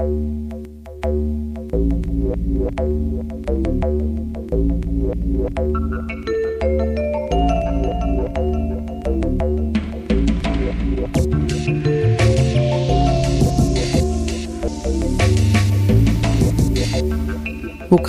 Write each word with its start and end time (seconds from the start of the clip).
WUK 0.00 0.06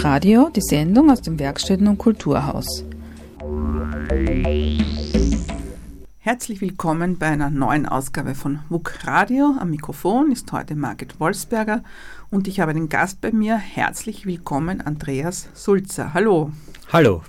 Radio, 0.04 0.50
die 0.56 0.62
Sendung 0.62 1.10
aus 1.10 1.22
dem 1.22 1.40
Werkstätten- 1.40 1.88
und 1.88 1.98
Kulturhaus. 1.98 2.86
Herzlich 6.30 6.62
willkommen 6.62 7.18
bei 7.18 7.26
einer 7.26 7.50
neuen 7.50 7.88
Ausgabe 7.88 8.36
von 8.36 8.60
WUK 8.70 9.08
Radio. 9.08 9.56
Am 9.58 9.72
Mikrofon 9.72 10.32
ist 10.32 10.52
heute 10.52 10.76
Margit 10.76 11.20
Wolfsberger 11.20 11.84
und 12.30 12.48
ich 12.48 12.60
habe 12.60 12.70
einen 12.70 12.88
Gast 12.88 13.20
bei 13.20 13.32
mir. 13.32 13.58
Herzlich 13.58 14.28
willkommen, 14.28 14.80
Andreas 14.80 15.50
Sulzer. 15.56 16.14
Hallo. 16.14 16.52
Hallo. 16.94 17.24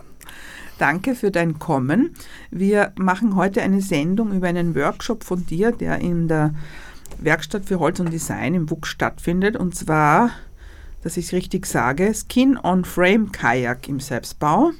Danke 0.76 1.14
für 1.14 1.30
dein 1.30 1.58
Kommen. 1.58 2.14
Wir 2.50 2.92
machen 2.98 3.36
heute 3.36 3.62
eine 3.62 3.80
Sendung 3.80 4.32
über 4.32 4.48
einen 4.48 4.74
Workshop 4.74 5.24
von 5.24 5.46
dir, 5.46 5.72
der 5.72 6.00
in 6.00 6.28
der 6.28 6.54
Werkstatt 7.16 7.64
für 7.64 7.78
Holz 7.80 8.00
und 8.00 8.12
Design 8.12 8.52
im 8.52 8.68
WUK 8.68 8.86
stattfindet. 8.86 9.56
Und 9.56 9.74
zwar, 9.74 10.32
dass 11.02 11.16
ich 11.16 11.24
es 11.24 11.32
richtig 11.32 11.64
sage, 11.64 12.12
Skin-on-Frame 12.12 13.32
Kajak 13.32 13.88
im 13.88 13.98
Selbstbau. 13.98 14.72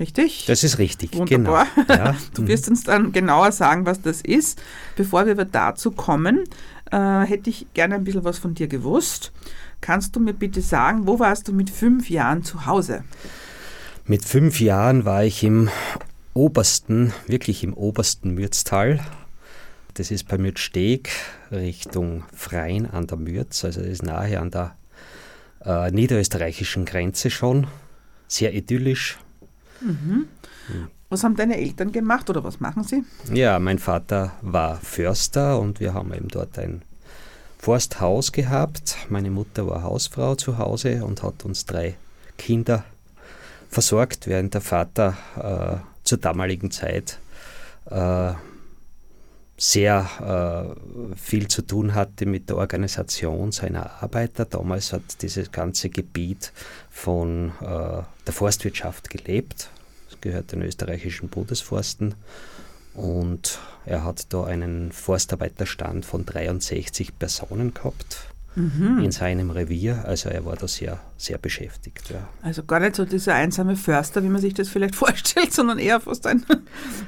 Richtig? 0.00 0.44
Das 0.46 0.64
ist 0.64 0.78
richtig, 0.78 1.14
Wunderbar. 1.14 1.66
genau. 1.74 1.94
Ja. 1.94 2.16
Du 2.34 2.46
wirst 2.48 2.68
uns 2.68 2.82
dann 2.82 3.12
genauer 3.12 3.52
sagen, 3.52 3.86
was 3.86 4.00
das 4.00 4.20
ist. 4.20 4.60
Bevor 4.96 5.26
wir 5.26 5.36
dazu 5.36 5.90
kommen, 5.92 6.44
äh, 6.90 7.20
hätte 7.20 7.50
ich 7.50 7.66
gerne 7.74 7.94
ein 7.96 8.04
bisschen 8.04 8.24
was 8.24 8.38
von 8.38 8.54
dir 8.54 8.66
gewusst. 8.66 9.32
Kannst 9.80 10.16
du 10.16 10.20
mir 10.20 10.32
bitte 10.34 10.62
sagen, 10.62 11.06
wo 11.06 11.18
warst 11.18 11.48
du 11.48 11.52
mit 11.52 11.70
fünf 11.70 12.10
Jahren 12.10 12.42
zu 12.42 12.66
Hause? 12.66 13.04
Mit 14.06 14.24
fünf 14.24 14.60
Jahren 14.60 15.04
war 15.04 15.24
ich 15.24 15.44
im 15.44 15.70
obersten, 16.34 17.12
wirklich 17.26 17.62
im 17.62 17.74
obersten 17.74 18.34
Mürztal. 18.34 19.00
Das 19.94 20.10
ist 20.10 20.26
bei 20.26 20.38
Mürzsteg 20.38 21.10
Richtung 21.52 22.24
Freien 22.34 22.90
an 22.90 23.06
der 23.06 23.16
Mürz, 23.16 23.64
also 23.64 23.80
das 23.80 23.88
ist 23.88 24.02
nahe 24.02 24.40
an 24.40 24.50
der 24.50 24.76
äh, 25.64 25.90
niederösterreichischen 25.90 26.84
Grenze 26.84 27.30
schon. 27.30 27.68
Sehr 28.26 28.54
idyllisch, 28.54 29.18
Mhm. 29.80 30.26
Was 31.08 31.22
haben 31.22 31.36
deine 31.36 31.56
Eltern 31.58 31.92
gemacht 31.92 32.28
oder 32.30 32.42
was 32.42 32.60
machen 32.60 32.82
sie? 32.82 33.04
Ja, 33.32 33.58
mein 33.58 33.78
Vater 33.78 34.32
war 34.42 34.76
Förster 34.76 35.60
und 35.60 35.78
wir 35.78 35.94
haben 35.94 36.12
eben 36.12 36.28
dort 36.28 36.58
ein 36.58 36.82
Forsthaus 37.58 38.32
gehabt. 38.32 38.96
Meine 39.08 39.30
Mutter 39.30 39.66
war 39.66 39.82
Hausfrau 39.82 40.34
zu 40.34 40.58
Hause 40.58 41.04
und 41.04 41.22
hat 41.22 41.44
uns 41.44 41.66
drei 41.66 41.96
Kinder 42.36 42.84
versorgt, 43.70 44.26
während 44.26 44.54
der 44.54 44.60
Vater 44.60 45.16
äh, 45.36 45.76
zur 46.04 46.18
damaligen 46.18 46.70
Zeit 46.70 47.18
äh, 47.90 48.32
sehr 49.56 50.74
äh, 51.14 51.16
viel 51.16 51.48
zu 51.48 51.62
tun 51.62 51.94
hatte 51.94 52.26
mit 52.26 52.48
der 52.48 52.56
Organisation 52.56 53.52
seiner 53.52 54.02
Arbeiter. 54.02 54.44
Damals 54.44 54.92
hat 54.92 55.22
dieses 55.22 55.52
ganze 55.52 55.90
Gebiet 55.90 56.52
von 56.90 57.52
äh, 57.60 58.02
der 58.26 58.32
Forstwirtschaft 58.32 59.10
gelebt. 59.10 59.70
Es 60.10 60.20
gehört 60.20 60.52
den 60.52 60.62
österreichischen 60.62 61.28
Bundesforsten. 61.28 62.14
Und 62.94 63.58
er 63.86 64.04
hat 64.04 64.32
da 64.32 64.44
einen 64.44 64.92
Forstarbeiterstand 64.92 66.04
von 66.06 66.24
63 66.24 67.18
Personen 67.18 67.74
gehabt 67.74 68.33
mhm. 68.54 69.00
in 69.02 69.10
seinem 69.10 69.50
Revier. 69.50 70.04
Also 70.06 70.28
er 70.28 70.44
war 70.44 70.56
da 70.56 70.68
sehr, 70.68 71.00
sehr 71.16 71.38
beschäftigt. 71.38 72.10
Ja. 72.10 72.28
Also 72.42 72.64
gar 72.64 72.80
nicht 72.80 72.96
so 72.96 73.04
dieser 73.04 73.34
einsame 73.34 73.76
Förster, 73.76 74.22
wie 74.22 74.28
man 74.28 74.40
sich 74.40 74.54
das 74.54 74.68
vielleicht 74.68 74.94
vorstellt, 74.96 75.52
sondern 75.52 75.78
eher 75.78 76.00
fast 76.00 76.26
ein 76.26 76.44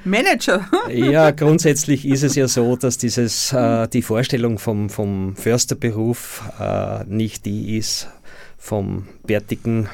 Manager. 0.05 0.69
ja, 0.91 1.31
grundsätzlich 1.31 2.07
ist 2.07 2.23
es 2.23 2.35
ja 2.35 2.49
so, 2.49 2.77
dass 2.77 2.99
dieses, 2.99 3.53
äh, 3.53 3.89
die 3.89 4.03
Vorstellung 4.03 4.59
vom, 4.59 4.91
vom 4.91 5.37
Försterberuf 5.37 6.43
äh, 6.59 7.05
nicht 7.05 7.47
die 7.47 7.77
ist 7.77 8.09
vom 8.59 9.07
bärtigen 9.25 9.89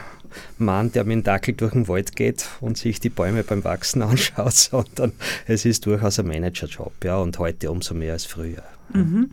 Mann, 0.59 0.93
der 0.93 1.05
mit 1.05 1.17
dem 1.17 1.23
Dackel 1.25 1.55
durch 1.55 1.73
den 1.73 1.89
Wald 1.89 2.17
geht 2.17 2.49
und 2.61 2.79
sich 2.79 3.01
die 3.01 3.11
Bäume 3.11 3.43
beim 3.43 3.65
Wachsen 3.65 4.03
anschaut, 4.03 4.55
sondern 4.55 5.13
es 5.47 5.65
ist 5.65 5.87
durchaus 5.87 6.19
ein 6.19 6.27
Managerjob, 6.27 6.93
ja, 7.05 7.19
und 7.19 7.39
heute 7.39 7.71
umso 7.71 7.95
mehr 7.95 8.15
als 8.15 8.25
früher. 8.25 8.63
Mhm. 8.93 9.31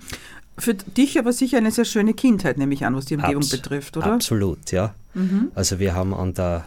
Für 0.59 0.73
dich 0.73 1.17
aber 1.17 1.33
sicher 1.33 1.57
eine 1.57 1.71
sehr 1.71 1.85
schöne 1.85 2.13
Kindheit, 2.13 2.57
nehme 2.57 2.73
ich 2.73 2.85
an, 2.85 2.95
was 2.95 3.05
die 3.05 3.15
Umgebung 3.15 3.37
Abs 3.37 3.49
betrifft, 3.49 3.97
oder? 3.97 4.13
Absolut, 4.13 4.71
ja. 4.71 4.93
Mhm. 5.13 5.51
Also 5.55 5.79
wir 5.79 5.95
haben 5.95 6.13
an 6.13 6.33
der 6.33 6.65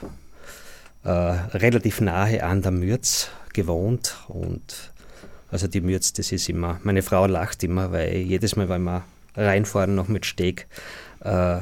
äh, 1.05 1.11
relativ 1.11 2.01
nahe 2.01 2.45
an 2.45 2.63
der 2.63 2.73
Mürz 2.73 3.29
gewohnt 3.53 4.17
und 4.29 4.93
also 5.51 5.67
die 5.67 5.81
Mürz, 5.81 6.13
das 6.13 6.33
ist 6.33 6.49
immer, 6.49 6.81
meine 6.83 7.03
Frau 7.03 7.27
lacht 7.27 7.63
immer, 7.63 7.93
weil 7.93 8.17
jedes 8.17 8.57
Mal, 8.57 8.69
wenn 8.69 8.83
wir 8.85 9.05
reinfahren 9.37 9.95
noch 9.95 10.09
mit 10.09 10.25
Steg, 10.27 10.67
äh, 11.25 11.59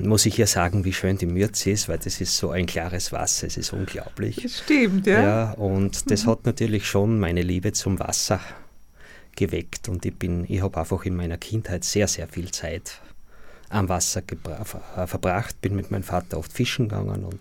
muss 0.00 0.26
ich 0.26 0.38
ihr 0.38 0.46
sagen, 0.46 0.84
wie 0.84 0.92
schön 0.92 1.18
die 1.18 1.26
Mürz 1.26 1.66
ist, 1.66 1.88
weil 1.88 1.98
das 1.98 2.20
ist 2.20 2.36
so 2.36 2.50
ein 2.50 2.66
klares 2.66 3.12
Wasser, 3.12 3.46
es 3.46 3.56
ist 3.56 3.72
unglaublich. 3.72 4.40
Das 4.42 4.58
stimmt, 4.58 5.06
ja. 5.06 5.22
ja 5.22 5.52
und 5.52 6.10
das 6.10 6.24
mhm. 6.24 6.30
hat 6.30 6.46
natürlich 6.46 6.86
schon 6.86 7.18
meine 7.18 7.42
Liebe 7.42 7.72
zum 7.72 7.98
Wasser 7.98 8.40
geweckt 9.36 9.88
und 9.88 10.04
ich 10.04 10.14
bin, 10.14 10.44
ich 10.48 10.62
habe 10.62 10.78
einfach 10.78 11.04
in 11.04 11.16
meiner 11.16 11.36
Kindheit 11.36 11.84
sehr, 11.84 12.08
sehr 12.08 12.28
viel 12.28 12.50
Zeit 12.50 13.00
am 13.68 13.88
Wasser 13.88 14.22
äh, 14.22 15.06
verbracht, 15.06 15.60
bin 15.60 15.74
mit 15.74 15.90
meinem 15.90 16.04
Vater 16.04 16.38
oft 16.38 16.52
fischen 16.52 16.88
gegangen 16.88 17.24
und 17.24 17.38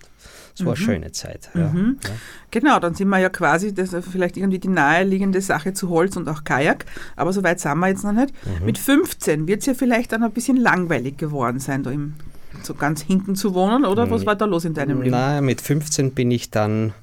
es 0.56 0.66
war 0.66 0.74
mhm. 0.74 0.78
eine 0.78 0.78
schöne 0.78 1.12
Zeit. 1.12 1.50
Ja. 1.54 1.68
Mhm. 1.68 2.00
Ja. 2.04 2.10
Genau, 2.50 2.80
dann 2.80 2.96
sind 2.96 3.10
wir 3.10 3.20
ja 3.20 3.30
quasi, 3.30 3.74
das 3.74 3.94
ist 3.94 4.08
vielleicht 4.08 4.38
irgendwie 4.38 4.60
die 4.60 4.68
naheliegende 4.68 5.42
Sache 5.42 5.74
zu 5.74 5.90
Holz 5.90 6.16
und 6.16 6.28
auch 6.28 6.44
Kajak, 6.44 6.86
aber 7.16 7.34
so 7.34 7.44
weit 7.44 7.60
sind 7.60 7.78
wir 7.78 7.90
jetzt 7.90 8.04
noch 8.04 8.14
nicht. 8.14 8.34
Mhm. 8.46 8.66
Mit 8.66 8.78
15 8.78 9.48
wird 9.48 9.60
es 9.60 9.66
ja 9.68 9.74
vielleicht 9.74 10.12
dann 10.12 10.24
ein 10.24 10.32
bisschen 10.32 10.58
langweilig 10.58 11.18
geworden 11.18 11.60
sein, 11.60 11.84
da 11.84 11.92
im, 11.92 12.14
so 12.64 12.74
ganz 12.74 13.02
hinten 13.02 13.36
zu 13.36 13.54
wohnen, 13.54 13.86
oder? 13.86 14.10
Was 14.10 14.26
war 14.26 14.36
da 14.36 14.46
los 14.46 14.66
in 14.66 14.74
deinem 14.74 15.02
Leben? 15.02 15.12
Nein, 15.12 15.46
mit 15.46 15.62
15 15.62 16.14
bin 16.14 16.32
ich 16.32 16.50
dann 16.50 16.94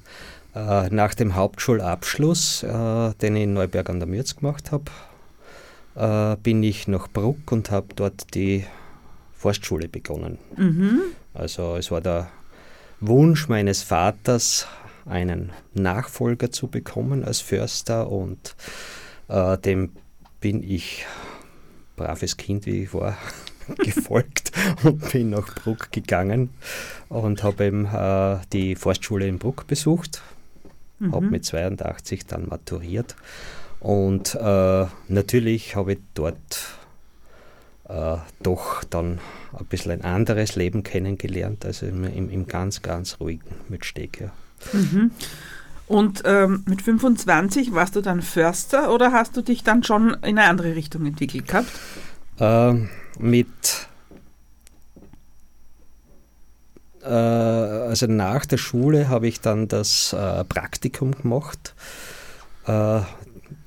äh, 0.55 0.89
nach 0.89 1.13
dem 1.13 1.35
Hauptschulabschluss, 1.35 2.63
äh, 2.63 3.13
den 3.21 3.35
ich 3.35 3.43
in 3.43 3.53
Neuberg 3.53 3.89
an 3.89 3.99
der 3.99 4.07
Mürz 4.07 4.35
gemacht 4.35 4.71
habe, 4.71 4.85
äh, 5.95 6.37
bin 6.41 6.63
ich 6.63 6.87
nach 6.87 7.07
Bruck 7.07 7.51
und 7.51 7.71
habe 7.71 7.87
dort 7.95 8.33
die 8.33 8.65
Forstschule 9.33 9.87
begonnen. 9.87 10.37
Mhm. 10.55 11.01
Also 11.33 11.75
es 11.75 11.91
war 11.91 12.01
der 12.01 12.29
Wunsch 12.99 13.49
meines 13.49 13.83
Vaters, 13.83 14.67
einen 15.05 15.51
Nachfolger 15.73 16.51
zu 16.51 16.67
bekommen 16.67 17.25
als 17.25 17.41
Förster 17.41 18.09
und 18.09 18.55
äh, 19.27 19.57
dem 19.57 19.91
bin 20.39 20.63
ich, 20.63 21.05
braves 21.95 22.37
Kind 22.37 22.65
wie 22.65 22.83
ich 22.83 22.93
war, 22.93 23.17
gefolgt 23.77 24.51
und 24.83 25.11
bin 25.11 25.31
nach 25.31 25.55
Bruck 25.55 25.91
gegangen 25.91 26.51
und 27.09 27.43
habe 27.43 27.65
eben 27.65 27.85
äh, 27.85 28.37
die 28.53 28.75
Forstschule 28.75 29.27
in 29.27 29.39
Bruck 29.39 29.67
besucht 29.67 30.21
mhm. 31.07 31.15
habe 31.15 31.25
mit 31.27 31.45
82 31.45 32.25
dann 32.25 32.47
maturiert 32.47 33.15
und 33.83 34.35
äh, 34.35 34.85
natürlich 35.09 35.75
habe 35.75 35.93
ich 35.93 35.99
dort 36.13 36.77
äh, 37.89 38.15
doch 38.41 38.83
dann 38.85 39.19
ein 39.57 39.65
bisschen 39.65 39.91
ein 39.91 40.03
anderes 40.03 40.55
Leben 40.55 40.83
kennengelernt, 40.83 41.65
also 41.65 41.85
im, 41.85 42.05
im, 42.05 42.29
im 42.29 42.47
ganz, 42.47 42.81
ganz 42.81 43.19
ruhigen 43.19 43.55
mit 43.67 43.85
Steg. 43.85 44.21
Ja. 44.21 44.31
Mhm. 44.71 45.11
Und 45.87 46.23
ähm, 46.25 46.63
mit 46.65 46.81
25 46.81 47.73
warst 47.73 47.97
du 47.97 48.01
dann 48.01 48.21
Förster 48.21 48.93
oder 48.93 49.11
hast 49.11 49.35
du 49.35 49.41
dich 49.41 49.63
dann 49.63 49.83
schon 49.83 50.11
in 50.23 50.39
eine 50.39 50.43
andere 50.43 50.75
Richtung 50.75 51.05
entwickelt 51.05 51.47
gehabt? 51.47 51.69
Äh, 52.39 52.87
mit 53.19 53.49
äh, 57.03 57.07
also 57.07 58.07
nach 58.07 58.45
der 58.45 58.57
Schule 58.57 59.09
habe 59.09 59.27
ich 59.27 59.41
dann 59.41 59.67
das 59.67 60.13
äh, 60.13 60.43
Praktikum 60.43 61.11
gemacht. 61.11 61.73
Äh, 62.65 63.01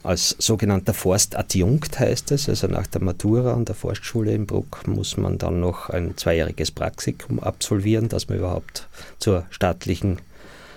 als 0.02 0.36
sogenannter 0.38 0.94
Forstadjunkt 0.94 1.98
heißt 1.98 2.30
es, 2.30 2.48
also 2.48 2.68
nach 2.68 2.86
der 2.86 3.02
Matura 3.02 3.54
an 3.54 3.64
der 3.64 3.74
Forstschule 3.74 4.32
in 4.32 4.46
Bruck 4.46 4.86
muss 4.86 5.16
man 5.16 5.36
dann 5.38 5.58
noch 5.58 5.90
ein 5.90 6.16
zweijähriges 6.16 6.70
Praktikum 6.70 7.40
absolvieren, 7.40 8.08
dass 8.08 8.28
man 8.28 8.38
überhaupt 8.38 8.88
zur 9.18 9.46
staatlichen 9.50 10.18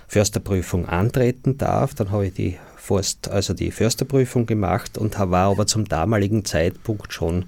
Försterprüfung 0.08 0.88
antreten 0.88 1.60
darf. 1.60 1.94
Dann 1.94 2.10
habe 2.10 2.28
ich 2.28 2.34
die 2.34 2.58
Forst, 2.76 3.30
also 3.30 3.54
die 3.54 3.70
Försterprüfung 3.70 4.48
gemacht 4.48 4.98
und 4.98 5.20
war 5.20 5.52
aber 5.52 5.68
zum 5.68 5.86
damaligen 5.86 6.44
Zeitpunkt 6.44 7.14
schon 7.14 7.46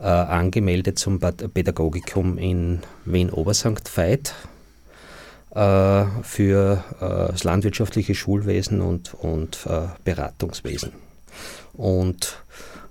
äh, 0.00 0.04
angemeldet 0.04 0.98
zum 0.98 1.20
Pädagogikum 1.20 2.38
in 2.38 2.80
Wien-Obersankt 3.04 3.96
Veit 3.96 4.34
äh, 5.54 6.04
für 6.22 6.84
äh, 7.00 7.32
das 7.32 7.44
landwirtschaftliche 7.44 8.14
Schulwesen 8.14 8.80
und, 8.80 9.14
und 9.14 9.66
äh, 9.66 9.88
Beratungswesen. 10.04 10.92
Und 11.74 12.42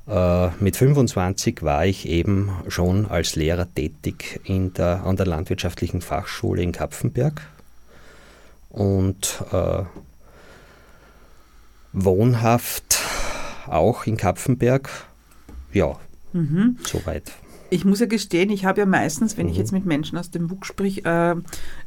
Äh, 0.09 0.49
mit 0.59 0.75
25 0.75 1.61
war 1.61 1.85
ich 1.85 2.07
eben 2.07 2.51
schon 2.67 3.05
als 3.05 3.35
Lehrer 3.35 3.71
tätig 3.71 4.41
in 4.43 4.73
der, 4.73 5.03
an 5.05 5.15
der 5.15 5.27
Landwirtschaftlichen 5.27 6.01
Fachschule 6.01 6.63
in 6.63 6.71
Kapfenberg 6.71 7.41
und 8.69 9.43
äh, 9.51 9.83
wohnhaft 11.93 12.99
auch 13.67 14.07
in 14.07 14.17
Kapfenberg. 14.17 14.89
Ja, 15.73 15.95
mhm. 16.33 16.77
soweit. 16.83 17.31
Ich 17.71 17.85
muss 17.85 17.99
ja 17.99 18.07
gestehen, 18.07 18.49
ich 18.49 18.65
habe 18.65 18.79
ja 18.79 18.85
meistens, 18.87 19.37
wenn 19.37 19.45
mhm. 19.45 19.51
ich 19.51 19.57
jetzt 19.59 19.71
mit 19.71 19.85
Menschen 19.85 20.17
aus 20.17 20.31
dem 20.31 20.49
WUK 20.49 20.65
sprich, 20.65 21.05
äh, 21.05 21.35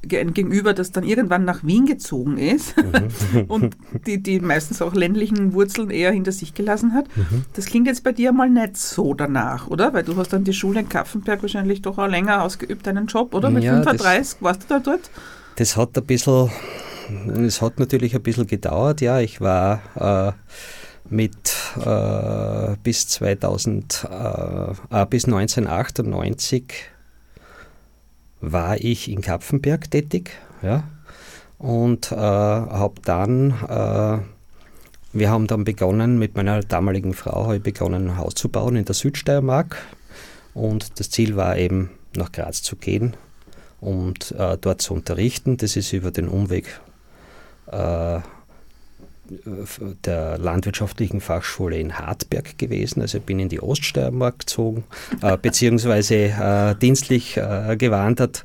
gegenüber, 0.02 0.74
das 0.74 0.92
dann 0.92 1.02
irgendwann 1.02 1.44
nach 1.44 1.64
Wien 1.64 1.86
gezogen 1.86 2.38
ist 2.38 2.74
mhm. 2.76 3.44
und 3.48 3.76
die, 4.06 4.22
die 4.22 4.38
meistens 4.38 4.80
auch 4.80 4.94
ländlichen 4.94 5.52
Wurzeln 5.54 5.90
eher 5.90 6.12
hinter 6.12 6.30
sich 6.30 6.54
gelassen 6.54 6.94
hat. 6.94 7.06
Mhm. 7.16 7.44
Das 7.54 7.66
klingt 7.66 7.88
jetzt 7.88 8.04
bei 8.04 8.12
dir 8.12 8.32
mal 8.32 8.48
nicht 8.48 8.76
so 8.76 9.14
danach, 9.14 9.66
oder? 9.66 9.92
Weil 9.92 10.04
du 10.04 10.16
hast 10.16 10.32
dann 10.32 10.44
die 10.44 10.52
Schule 10.52 10.80
in 10.80 10.88
Kapfenberg 10.88 11.42
wahrscheinlich 11.42 11.82
doch 11.82 11.98
auch 11.98 12.08
länger 12.08 12.42
ausgeübt, 12.42 12.86
deinen 12.86 13.06
Job, 13.06 13.34
oder? 13.34 13.50
Mit 13.50 13.64
ja, 13.64 13.72
35, 13.72 14.18
das, 14.18 14.36
warst 14.42 14.62
du 14.62 14.66
da 14.68 14.78
dort? 14.78 15.10
Das 15.56 15.76
hat 15.76 15.96
ein 15.98 16.04
bisschen, 16.04 16.50
es 17.44 17.60
hat 17.60 17.80
natürlich 17.80 18.14
ein 18.14 18.22
bisschen 18.22 18.46
gedauert, 18.46 19.00
ja. 19.00 19.18
Ich 19.18 19.40
war 19.40 19.82
äh, 19.96 20.32
mit 21.08 21.36
äh, 21.84 22.76
bis 22.82 23.08
2000, 23.08 24.08
äh, 24.10 25.06
bis 25.06 25.24
1998 25.24 26.72
war 28.40 28.76
ich 28.76 29.10
in 29.10 29.20
Kapfenberg 29.20 29.90
tätig, 29.90 30.30
ja, 30.62 30.84
und 31.58 32.10
äh, 32.10 32.16
habe 32.16 32.94
dann, 33.04 33.50
äh, 33.68 34.18
wir 35.12 35.30
haben 35.30 35.46
dann 35.46 35.64
begonnen, 35.64 36.18
mit 36.18 36.36
meiner 36.36 36.60
damaligen 36.60 37.14
Frau 37.14 37.44
habe 37.44 37.56
ich 37.56 37.62
begonnen, 37.62 38.10
ein 38.10 38.16
Haus 38.16 38.34
zu 38.34 38.48
bauen 38.48 38.76
in 38.76 38.84
der 38.84 38.94
Südsteiermark 38.94 39.76
und 40.54 40.98
das 40.98 41.10
Ziel 41.10 41.36
war 41.36 41.56
eben, 41.56 41.90
nach 42.16 42.32
Graz 42.32 42.62
zu 42.62 42.76
gehen 42.76 43.14
und 43.80 44.32
äh, 44.32 44.58
dort 44.58 44.82
zu 44.82 44.94
unterrichten. 44.94 45.56
Das 45.56 45.76
ist 45.76 45.92
über 45.92 46.10
den 46.10 46.28
Umweg 46.28 46.80
äh, 47.66 48.20
der 50.04 50.38
Landwirtschaftlichen 50.38 51.20
Fachschule 51.20 51.78
in 51.78 51.98
Hartberg 51.98 52.58
gewesen. 52.58 53.00
Also 53.00 53.20
bin 53.20 53.38
in 53.38 53.48
die 53.48 53.62
Oststeiermark 53.62 54.40
gezogen, 54.40 54.84
äh, 55.20 55.36
beziehungsweise 55.42 56.14
äh, 56.14 56.74
dienstlich 56.74 57.36
äh, 57.36 57.76
gewandert, 57.76 58.44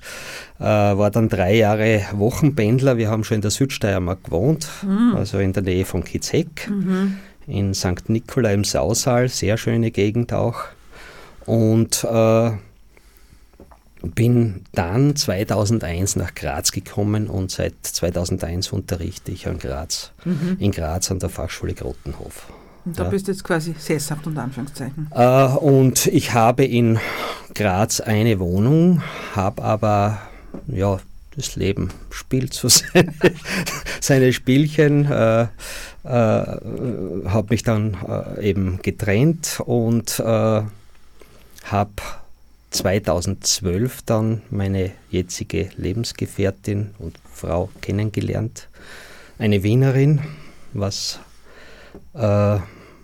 äh, 0.60 0.64
war 0.64 1.12
dann 1.12 1.30
drei 1.30 1.56
Jahre 1.56 2.02
Wochenpendler. 2.14 2.98
Wir 2.98 3.10
haben 3.10 3.24
schon 3.24 3.36
in 3.36 3.42
der 3.42 3.52
Südsteiermark 3.52 4.26
gewohnt, 4.26 4.70
mhm. 4.84 5.16
also 5.16 5.40
in 5.40 5.54
der 5.54 5.64
Nähe 5.64 5.86
von 5.86 6.04
Kitzek, 6.04 6.70
mhm. 6.70 7.18
in 7.48 7.74
St. 7.74 8.10
Nikola 8.10 8.52
im 8.52 8.64
Sausal, 8.64 9.30
sehr 9.30 9.58
schöne 9.58 9.92
Gegend 9.92 10.32
auch. 10.34 10.66
Und 11.46 12.04
äh, 12.04 12.52
bin 14.02 14.62
dann 14.74 15.16
2001 15.16 16.16
nach 16.16 16.36
Graz 16.36 16.72
gekommen 16.72 17.28
und 17.28 17.52
seit 17.52 17.74
2001 17.82 18.72
unterrichte 18.72 19.32
ich 19.32 19.48
an 19.48 19.60
Graz, 19.60 20.12
mhm. 20.24 20.58
in 20.60 20.72
Graz 20.72 21.12
an 21.12 21.20
der 21.20 21.30
Fachschule 21.30 21.74
Grottenhof. 21.74 22.48
Und 22.86 22.98
da 22.98 23.04
ja. 23.04 23.10
bist 23.10 23.28
du 23.28 23.32
jetzt 23.32 23.44
quasi 23.44 23.76
sesshaft 23.78 24.26
unter 24.28 24.44
Anführungszeichen. 24.44 25.10
Äh, 25.14 25.46
und 25.46 26.08
ich 26.08 26.34
habe 26.34 26.64
in 26.64 27.00
Graz 27.54 28.00
eine 28.00 28.40
Wohnung, 28.40 29.02
habe 29.36 29.62
aber, 29.64 30.20
ja, 30.68 31.00
das 31.36 31.56
Leben 31.56 31.90
spielt 32.10 32.54
so 32.54 32.70
seine, 32.70 33.14
seine 34.00 34.32
Spielchen, 34.32 35.06
äh, 35.06 35.44
äh, 35.44 35.48
habe 36.06 37.48
mich 37.50 37.64
dann 37.64 37.98
äh, 38.08 38.50
eben 38.50 38.80
getrennt 38.82 39.62
und 39.66 40.20
äh, 40.20 40.24
habe 40.24 41.92
2012 42.72 44.02
dann 44.04 44.42
meine 44.50 44.92
jetzige 45.10 45.70
Lebensgefährtin 45.78 46.92
und 47.00 47.18
Frau 47.32 47.70
kennengelernt. 47.82 48.68
Eine 49.40 49.64
Wienerin, 49.64 50.22
was 50.74 51.20
äh, 52.14 52.58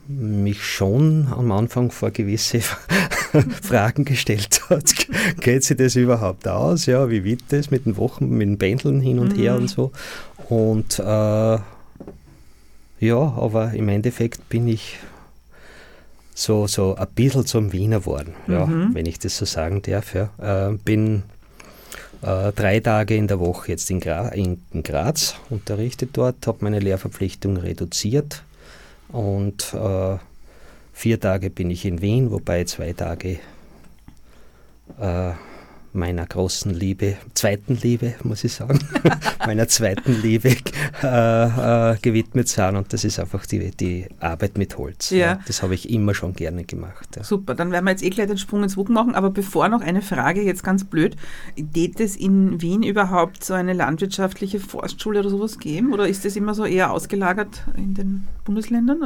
mich 0.08 0.64
schon 0.64 1.28
am 1.32 1.52
Anfang 1.52 1.92
vor 1.92 2.12
gewisse 2.12 2.62
Fragen 3.62 4.06
gestellt 4.06 4.62
hat. 4.70 4.94
Geht 5.40 5.64
sie 5.64 5.76
das 5.76 5.96
überhaupt 5.96 6.48
aus? 6.48 6.86
Ja, 6.86 7.10
wie 7.10 7.24
wird 7.24 7.42
das 7.50 7.72
mit 7.72 7.86
den 7.86 7.98
Wochen, 7.98 8.30
mit 8.30 8.48
den 8.48 8.58
Pendeln 8.58 9.02
hin 9.02 9.20
und 9.20 9.38
mhm. 9.38 9.42
her 9.42 9.56
und 9.56 9.70
so? 9.70 9.92
Und 10.50 11.00
äh, 11.00 11.04
ja, 11.04 11.64
aber 13.18 13.74
im 13.74 13.90
Endeffekt 13.90 14.50
bin 14.50 14.68
ich 14.68 14.98
so, 16.36 16.68
so 16.68 16.96
ein 16.96 17.08
bisschen 17.14 17.46
zum 17.46 17.74
Wiener 17.74 18.06
worden, 18.06 18.34
ja, 18.48 18.66
mhm. 18.66 18.94
wenn 18.94 19.06
ich 19.06 19.20
das 19.20 19.38
so 19.38 19.46
sagen 19.46 19.82
darf. 19.82 20.14
Ja. 20.16 20.70
Äh, 20.70 20.74
bin 20.78 21.24
äh, 22.22 22.52
drei 22.54 22.80
Tage 22.80 23.16
in 23.16 23.28
der 23.28 23.40
Woche 23.40 23.72
jetzt 23.72 23.90
in, 23.92 24.00
Gra 24.00 24.30
in, 24.30 24.62
in 24.72 24.84
Graz, 24.84 25.36
unterrichte 25.50 26.08
dort, 26.08 26.48
habe 26.48 26.60
meine 26.62 26.80
Lehrverpflichtung 26.80 27.58
reduziert 27.58 28.44
und 29.10 29.74
äh, 29.74 30.18
vier 30.94 31.20
Tage 31.20 31.50
bin 31.50 31.70
ich 31.70 31.86
in 31.86 32.02
Wien, 32.02 32.32
wobei 32.32 32.64
zwei 32.64 32.94
Tage 32.94 33.40
äh, 35.00 35.32
meiner 35.94 36.26
großen 36.26 36.74
Liebe, 36.74 37.18
zweiten 37.34 37.78
Liebe, 37.82 38.16
muss 38.24 38.44
ich 38.44 38.54
sagen, 38.54 38.80
meiner 39.46 39.68
zweiten 39.68 40.22
Liebe 40.22 40.56
äh, 41.04 41.92
äh, 41.92 41.98
gewidmet 42.02 42.48
sind. 42.48 42.76
Und 42.76 42.94
das 42.94 43.04
ist 43.04 43.20
einfach 43.20 43.46
die, 43.46 43.72
die 43.72 44.08
Arbeit 44.20 44.58
mit 44.58 44.78
Holz. 44.78 45.10
Ja. 45.12 45.18
ja. 45.18 45.40
Das 45.46 45.62
habe 45.62 45.76
ich 45.76 45.90
immer 45.90 46.14
schon 46.14 46.34
gerne 46.34 46.64
gemacht. 46.64 47.16
Ja. 47.16 47.24
Super, 47.24 47.56
dann 47.56 47.72
werden 47.72 47.86
wir 47.86 47.92
jetzt 47.92 48.04
eh 48.04 48.10
gleich 48.10 48.28
den 48.28 48.38
Sprung 48.38 48.64
ins 48.64 48.78
WUG 48.78 48.90
machen. 48.90 49.16
Aber 49.16 49.30
bevor 49.30 49.70
noch 49.70 49.82
eine 49.82 50.02
Frage, 50.02 50.42
jetzt 50.42 50.64
ganz 50.64 50.84
blöd. 50.84 51.16
Geht 51.56 52.00
es 52.00 52.16
in 52.16 52.62
Wien 52.62 52.84
überhaupt 52.84 53.44
so 53.44 53.54
eine 53.54 53.74
landwirtschaftliche 53.74 54.60
Forstschule 54.60 55.20
oder 55.20 55.30
sowas 55.30 55.60
geben? 55.60 55.94
Oder 55.94 56.08
ist 56.08 56.26
das 56.26 56.36
immer 56.36 56.54
so 56.54 56.66
eher 56.66 56.92
ausgelagert 56.92 57.64
in 57.78 57.94
den 57.94 58.28
Bundesländern? 58.46 59.04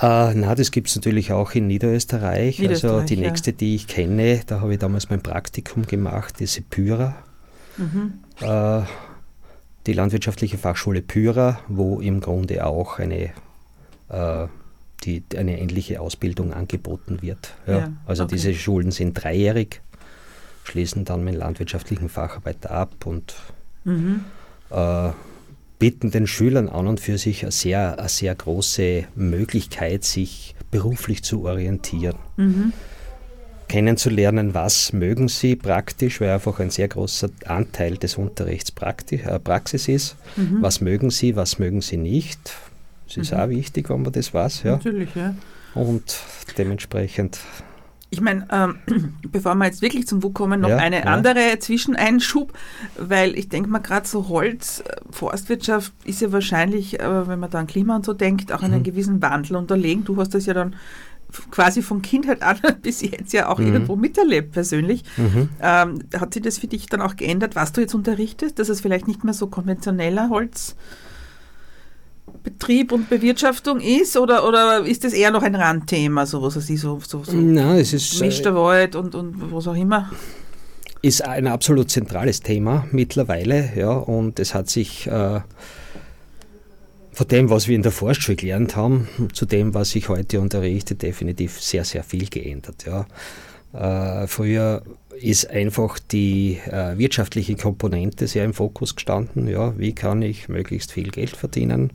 Äh, 0.00 0.34
na, 0.34 0.54
das 0.54 0.70
gibt 0.70 0.88
es 0.88 0.96
natürlich 0.96 1.32
auch 1.32 1.52
in 1.52 1.66
Niederösterreich. 1.66 2.58
Niederösterreich 2.58 2.94
also 2.94 3.06
die 3.06 3.20
ja. 3.20 3.28
nächste, 3.28 3.52
die 3.52 3.74
ich 3.74 3.86
kenne, 3.86 4.40
da 4.46 4.60
habe 4.60 4.74
ich 4.74 4.78
damals 4.78 5.10
mein 5.10 5.20
Praktikum 5.20 5.86
gemacht, 5.86 6.17
ist 6.40 6.70
Pyra. 6.70 7.16
Mhm. 7.76 8.14
Äh, 8.40 8.82
die 9.86 9.92
Landwirtschaftliche 9.92 10.58
Fachschule 10.58 11.00
Pyra, 11.00 11.60
wo 11.68 12.00
im 12.00 12.20
Grunde 12.20 12.66
auch 12.66 12.98
eine, 12.98 13.30
äh, 14.08 14.46
die, 15.04 15.22
eine 15.36 15.58
ähnliche 15.58 16.00
Ausbildung 16.00 16.52
angeboten 16.52 17.22
wird. 17.22 17.54
Ja. 17.66 17.78
Ja, 17.78 17.92
also 18.06 18.24
okay. 18.24 18.34
diese 18.34 18.54
Schulen 18.54 18.90
sind 18.90 19.14
dreijährig, 19.14 19.80
schließen 20.64 21.04
dann 21.04 21.24
mit 21.24 21.36
landwirtschaftlichen 21.36 22.08
Facharbeiter 22.08 22.70
ab 22.70 23.06
und 23.06 23.34
mhm. 23.84 24.24
äh, 24.70 25.10
bieten 25.78 26.10
den 26.10 26.26
Schülern 26.26 26.68
an 26.68 26.86
und 26.86 27.00
für 27.00 27.18
sich 27.18 27.42
eine 27.44 27.52
sehr, 27.52 27.98
eine 27.98 28.08
sehr 28.08 28.34
große 28.34 29.04
Möglichkeit, 29.14 30.04
sich 30.04 30.54
beruflich 30.70 31.22
zu 31.22 31.44
orientieren. 31.44 32.16
Mhm. 32.36 32.72
Kennenzulernen, 33.68 34.54
was 34.54 34.92
mögen 34.92 35.28
sie 35.28 35.56
praktisch, 35.56 36.20
weil 36.20 36.30
einfach 36.30 36.58
ein 36.58 36.70
sehr 36.70 36.88
großer 36.88 37.28
Anteil 37.46 37.96
des 37.96 38.16
Unterrichts 38.16 38.72
Prakti 38.72 39.16
äh, 39.16 39.38
Praxis 39.38 39.88
ist. 39.88 40.16
Mhm. 40.36 40.58
Was 40.60 40.80
mögen 40.80 41.10
sie, 41.10 41.36
was 41.36 41.58
mögen 41.58 41.80
sie 41.80 41.96
nicht. 41.96 42.40
Das 43.06 43.16
ist 43.16 43.32
mhm. 43.32 43.38
auch 43.38 43.48
wichtig, 43.48 43.88
wenn 43.90 44.02
man 44.02 44.12
das 44.12 44.34
weiß. 44.34 44.62
Ja. 44.64 44.72
Natürlich, 44.72 45.14
ja. 45.14 45.34
Und 45.74 46.18
dementsprechend 46.56 47.38
ich 48.10 48.20
meine, 48.22 48.46
ähm, 48.50 48.78
bevor 49.32 49.54
wir 49.54 49.66
jetzt 49.66 49.82
wirklich 49.82 50.06
zum 50.06 50.22
WUK 50.22 50.34
kommen, 50.34 50.60
noch 50.60 50.70
ja, 50.70 50.78
eine 50.78 51.00
ja. 51.00 51.04
andere 51.04 51.58
Zwischeneinschub, 51.58 52.52
weil 52.96 53.38
ich 53.38 53.48
denke 53.48 53.68
mal, 53.68 53.80
gerade 53.80 54.06
so 54.06 54.28
Holz, 54.28 54.80
äh, 54.80 54.96
Forstwirtschaft 55.10 55.92
ist 56.04 56.22
ja 56.22 56.32
wahrscheinlich, 56.32 57.00
äh, 57.00 57.28
wenn 57.28 57.38
man 57.38 57.50
da 57.50 57.58
an 57.58 57.66
Klima 57.66 57.96
und 57.96 58.06
so 58.06 58.14
denkt, 58.14 58.52
auch 58.52 58.62
einen 58.62 58.78
mhm. 58.78 58.84
gewissen 58.84 59.20
Wandel 59.20 59.56
unterlegen. 59.56 60.04
Du 60.04 60.16
hast 60.16 60.34
das 60.34 60.46
ja 60.46 60.54
dann 60.54 60.74
quasi 61.50 61.82
von 61.82 62.02
Kindheit 62.02 62.42
an 62.42 62.58
bis 62.82 63.02
jetzt 63.02 63.32
ja 63.32 63.48
auch 63.48 63.58
mhm. 63.58 63.66
irgendwo 63.66 63.96
miterlebt 63.96 64.52
persönlich. 64.52 65.02
Mhm. 65.16 65.48
Ähm, 65.60 65.98
hat 66.18 66.34
sich 66.34 66.42
das 66.42 66.58
für 66.58 66.66
dich 66.66 66.86
dann 66.86 67.00
auch 67.00 67.16
geändert, 67.16 67.56
was 67.56 67.72
du 67.72 67.80
jetzt 67.80 67.94
unterrichtest, 67.94 68.58
dass 68.58 68.68
es 68.68 68.80
vielleicht 68.80 69.06
nicht 69.08 69.24
mehr 69.24 69.34
so 69.34 69.46
konventioneller 69.46 70.30
Holz 70.30 70.76
Betrieb 72.42 72.92
und 72.92 73.08
Bewirtschaftung 73.08 73.80
ist 73.80 74.16
oder, 74.16 74.46
oder 74.46 74.84
ist 74.84 75.04
das 75.04 75.12
eher 75.12 75.30
noch 75.30 75.42
ein 75.42 75.54
Randthema, 75.54 76.26
so 76.26 76.42
was 76.42 76.54
sie 76.54 76.76
so, 76.76 77.00
so, 77.06 77.24
so 77.24 77.32
Nein, 77.32 77.78
es 77.78 77.92
ist 77.92 78.20
äh, 78.20 78.54
Wald 78.54 78.96
und, 78.96 79.14
und 79.14 79.52
was 79.52 79.66
auch 79.66 79.74
immer? 79.74 80.10
Ist 81.00 81.24
ein 81.24 81.46
absolut 81.46 81.90
zentrales 81.90 82.40
Thema 82.40 82.86
mittlerweile, 82.90 83.70
ja, 83.76 83.90
und 83.90 84.40
es 84.40 84.54
hat 84.54 84.68
sich 84.68 85.06
äh, 85.06 85.40
von 87.18 87.26
dem, 87.26 87.50
was 87.50 87.66
wir 87.66 87.74
in 87.74 87.82
der 87.82 87.90
Forschung 87.90 88.36
gelernt 88.36 88.76
haben, 88.76 89.08
zu 89.32 89.44
dem, 89.44 89.74
was 89.74 89.92
ich 89.96 90.08
heute 90.08 90.40
unterrichte, 90.40 90.94
definitiv 90.94 91.60
sehr, 91.60 91.84
sehr 91.84 92.04
viel 92.04 92.28
geändert, 92.28 92.86
ja. 92.86 93.06
Äh, 93.72 94.28
früher 94.28 94.84
ist 95.20 95.50
einfach 95.50 95.98
die 95.98 96.60
äh, 96.66 96.96
wirtschaftliche 96.96 97.56
Komponente 97.56 98.28
sehr 98.28 98.44
im 98.44 98.54
Fokus 98.54 98.94
gestanden. 98.94 99.48
Ja, 99.48 99.76
wie 99.76 99.96
kann 99.96 100.22
ich 100.22 100.48
möglichst 100.48 100.92
viel 100.92 101.10
Geld 101.10 101.36
verdienen? 101.36 101.90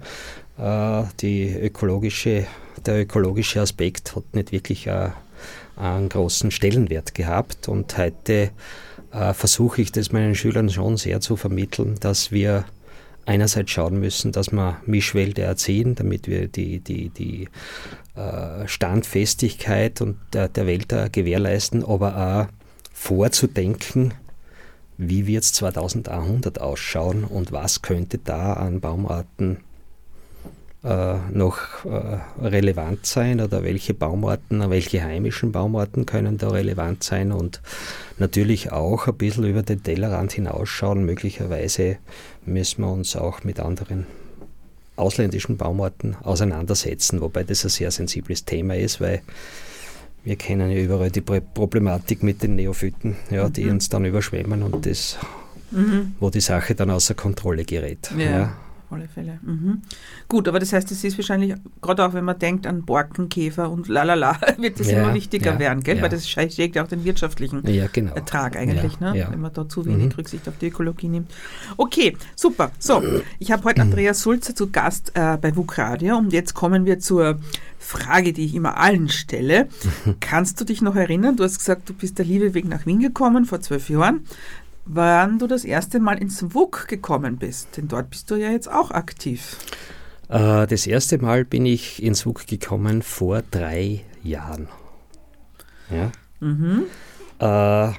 Äh, 0.58 1.04
die 1.22 1.48
ökologische, 1.54 2.46
der 2.86 3.04
ökologische 3.04 3.62
Aspekt 3.62 4.18
hat 4.18 4.26
nicht 4.34 4.52
wirklich 4.52 4.88
äh, 4.88 5.12
einen 5.78 6.10
großen 6.10 6.52
Stellenwert 6.52 7.16
gehabt 7.16 7.70
und 7.70 7.98
heute 7.98 8.52
äh, 9.14 9.34
versuche 9.34 9.84
ich 9.84 9.94
das 9.94 10.12
meinen 10.12 10.36
Schülern 10.36 10.70
schon 10.70 10.98
sehr 10.98 11.22
zu 11.22 11.38
vermitteln, 11.38 11.96
dass 12.02 12.34
wir 12.34 12.66
einerseits 13.26 13.72
schauen 13.72 14.00
müssen, 14.00 14.32
dass 14.32 14.52
wir 14.52 14.82
Mischwälder 14.86 15.44
erziehen, 15.44 15.96
damit 15.96 16.28
wir 16.28 16.48
die, 16.48 16.80
die, 16.80 17.10
die 17.10 17.48
äh, 18.16 18.68
Standfestigkeit 18.68 20.02
und 20.02 20.18
der, 20.34 20.50
der 20.50 20.68
Wälder 20.68 21.10
gewährleisten, 21.10 21.84
aber 21.84 22.18
auch 22.18 22.64
vorzudenken, 22.94 24.14
wie 24.98 25.28
wird 25.28 25.44
es 25.44 25.54
2100 25.54 26.62
ausschauen 26.62 27.24
und 27.24 27.52
was 27.52 27.82
könnte 27.82 28.20
da 28.20 28.54
an 28.54 28.80
Baumarten 28.80 29.58
äh, 30.84 31.16
noch 31.32 31.86
äh, 31.86 32.18
relevant 32.46 33.06
sein 33.06 33.40
oder 33.40 33.64
welche 33.64 33.94
Baumarten, 33.94 34.70
welche 34.70 35.02
heimischen 35.02 35.52
Baumarten 35.52 36.06
können 36.06 36.38
da 36.38 36.50
relevant 36.50 37.04
sein 37.04 37.32
und 37.32 37.62
natürlich 38.18 38.72
auch 38.72 39.08
ein 39.08 39.16
bisschen 39.16 39.46
über 39.46 39.64
den 39.64 39.82
Tellerrand 39.82 40.34
hinausschauen. 40.34 41.06
Möglicherweise 41.06 41.98
müssen 42.46 42.82
wir 42.82 42.92
uns 42.92 43.16
auch 43.16 43.44
mit 43.46 43.60
anderen 43.62 44.08
ausländischen 44.96 45.58
Baumarten 45.58 46.16
auseinandersetzen, 46.22 47.22
wobei 47.22 47.44
das 47.44 47.64
ein 47.64 47.70
sehr 47.70 47.90
sensibles 47.90 48.46
Thema 48.46 48.76
ist, 48.76 49.00
weil 49.00 49.22
wir 50.26 50.36
kennen 50.36 50.70
ja 50.70 50.78
überall 50.78 51.12
die 51.12 51.22
Problematik 51.22 52.24
mit 52.24 52.44
den 52.44 52.56
Neophyten, 52.56 53.16
ja, 53.32 53.50
die 53.50 53.66
mhm. 53.66 53.72
uns 53.72 53.90
dann 53.90 54.06
überschwemmen 54.06 54.64
und 54.64 54.86
das, 54.86 55.18
mhm. 55.72 56.16
wo 56.20 56.30
die 56.30 56.42
Sache 56.42 56.76
dann 56.76 56.92
außer 56.92 57.14
Kontrolle 57.14 57.64
gerät. 57.66 58.12
Ja. 58.18 58.24
ja 58.24 58.58
alle 58.94 59.08
Fälle. 59.08 59.40
Mhm. 59.42 59.82
Gut, 60.28 60.48
aber 60.48 60.60
das 60.60 60.74
heißt, 60.74 60.92
es 60.92 61.04
ist 61.04 61.18
wahrscheinlich, 61.18 61.56
gerade 61.82 62.06
auch 62.06 62.14
wenn 62.14 62.26
man 62.26 62.40
denkt 62.40 62.68
an 62.68 62.84
Borkenkäfer 62.84 63.70
und 63.70 63.88
lalala, 63.88 64.40
wird 64.58 64.80
das 64.80 64.92
ja, 64.92 65.02
immer 65.02 65.14
wichtiger 65.14 65.54
ja, 65.54 65.60
werden, 65.60 65.84
gell? 65.84 65.98
Ja. 65.98 66.04
weil 66.04 66.10
das 66.10 66.30
schlägt 66.30 66.76
ja 66.76 66.84
auch 66.84 66.88
den 66.88 67.04
wirtschaftlichen 67.04 67.64
genau. 67.64 68.14
Ertrag 68.14 68.56
eigentlich, 68.56 69.00
ne? 69.00 69.28
wenn 69.30 69.42
man 69.42 69.54
da 69.54 69.68
zu 69.68 69.86
wenig 69.86 70.06
mhm. 70.06 70.12
Rücksicht 70.12 70.48
auf 70.48 70.58
die 70.60 70.68
Ökologie 70.68 71.10
nimmt. 71.10 71.32
Okay, 71.78 72.18
super. 72.36 72.72
So, 72.80 73.02
ich 73.40 73.52
habe 73.52 73.64
heute 73.64 73.82
Andreas 73.94 74.22
Sulzer 74.22 74.56
zu 74.56 74.70
Gast 74.70 75.12
äh, 75.16 75.38
bei 75.38 75.56
WUK 75.56 75.78
Radio 75.78 76.18
und 76.18 76.34
jetzt 76.34 76.54
kommen 76.54 76.86
wir 76.86 77.00
zur 77.00 77.40
Frage, 77.84 78.34
die 78.34 78.46
ich 78.46 78.56
immer 78.56 78.78
allen 78.78 79.10
stelle. 79.10 79.68
Kannst 80.20 80.60
du 80.60 80.66
dich 80.66 80.82
noch 80.82 80.96
erinnern? 80.96 81.36
Du 81.36 81.44
hast 81.44 81.60
gesagt, 81.60 81.90
du 81.90 81.94
bist 81.94 82.18
der 82.18 82.26
Liebe 82.26 82.54
wegen 82.54 82.70
nach 82.70 82.86
Wien 82.86 83.00
gekommen 83.00 83.46
vor 83.46 83.62
zwölf 83.62 83.90
Jahren 83.90 84.26
wann 84.86 85.40
du 85.40 85.48
das 85.48 85.66
erste 85.66 86.00
Mal 86.00 86.18
ins 86.22 86.54
WUK 86.54 86.88
gekommen 86.88 87.38
bist. 87.38 87.78
Denn 87.78 87.88
dort 87.88 88.10
bist 88.10 88.30
du 88.32 88.36
ja 88.36 88.50
jetzt 88.50 88.72
auch 88.72 88.92
aktiv. 88.92 89.58
Äh, 90.30 90.68
das 90.68 90.88
erste 90.88 91.18
Mal 91.18 91.46
bin 91.46 91.66
ich 91.66 92.02
ins 92.02 92.26
WUK 92.26 92.48
gekommen 92.48 93.02
vor 93.02 93.44
drei 93.52 94.02
Jahren. 94.24 94.68
Ja. 95.90 96.12
Mhm. 96.40 96.84
Äh, 97.40 97.92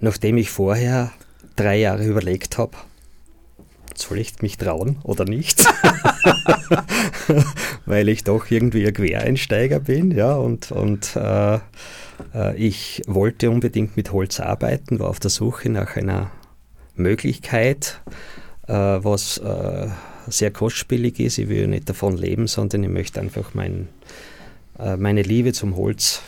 nachdem 0.00 0.36
ich 0.36 0.50
vorher 0.50 1.12
drei 1.56 1.78
Jahre 1.78 2.06
überlegt 2.06 2.58
habe, 2.58 2.76
soll 3.94 4.18
ich 4.18 4.42
mich 4.42 4.58
trauen 4.58 4.98
oder 5.04 5.24
nicht? 5.24 5.66
Weil 7.86 8.08
ich 8.08 8.24
doch 8.24 8.50
irgendwie 8.50 8.86
ein 8.86 8.92
Quereinsteiger 8.94 9.80
bin, 9.80 10.10
ja, 10.10 10.34
und, 10.34 10.70
und 10.72 11.16
äh, 11.16 11.58
ich 12.56 13.02
wollte 13.06 13.50
unbedingt 13.50 13.96
mit 13.96 14.12
Holz 14.12 14.40
arbeiten, 14.40 14.98
war 14.98 15.08
auf 15.08 15.20
der 15.20 15.30
Suche 15.30 15.68
nach 15.68 15.96
einer 15.96 16.30
Möglichkeit, 16.94 18.00
äh, 18.66 18.72
was 18.72 19.38
äh, 19.38 19.88
sehr 20.26 20.50
kostspielig 20.50 21.20
ist. 21.20 21.38
Ich 21.38 21.48
will 21.48 21.66
nicht 21.68 21.88
davon 21.88 22.16
leben, 22.16 22.46
sondern 22.46 22.82
ich 22.84 22.90
möchte 22.90 23.20
einfach 23.20 23.54
mein, 23.54 23.88
meine 24.98 25.22
Liebe 25.22 25.52
zum 25.52 25.76
Holz 25.76 26.20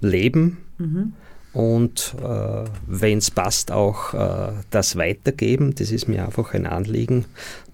leben. 0.00 0.58
Mhm. 0.78 1.14
Und 1.52 2.14
äh, 2.22 2.64
wenn 2.86 3.18
es 3.18 3.30
passt, 3.30 3.72
auch 3.72 4.14
äh, 4.14 4.52
das 4.70 4.96
weitergeben. 4.96 5.74
Das 5.74 5.90
ist 5.90 6.08
mir 6.08 6.24
einfach 6.24 6.54
ein 6.54 6.66
Anliegen. 6.66 7.26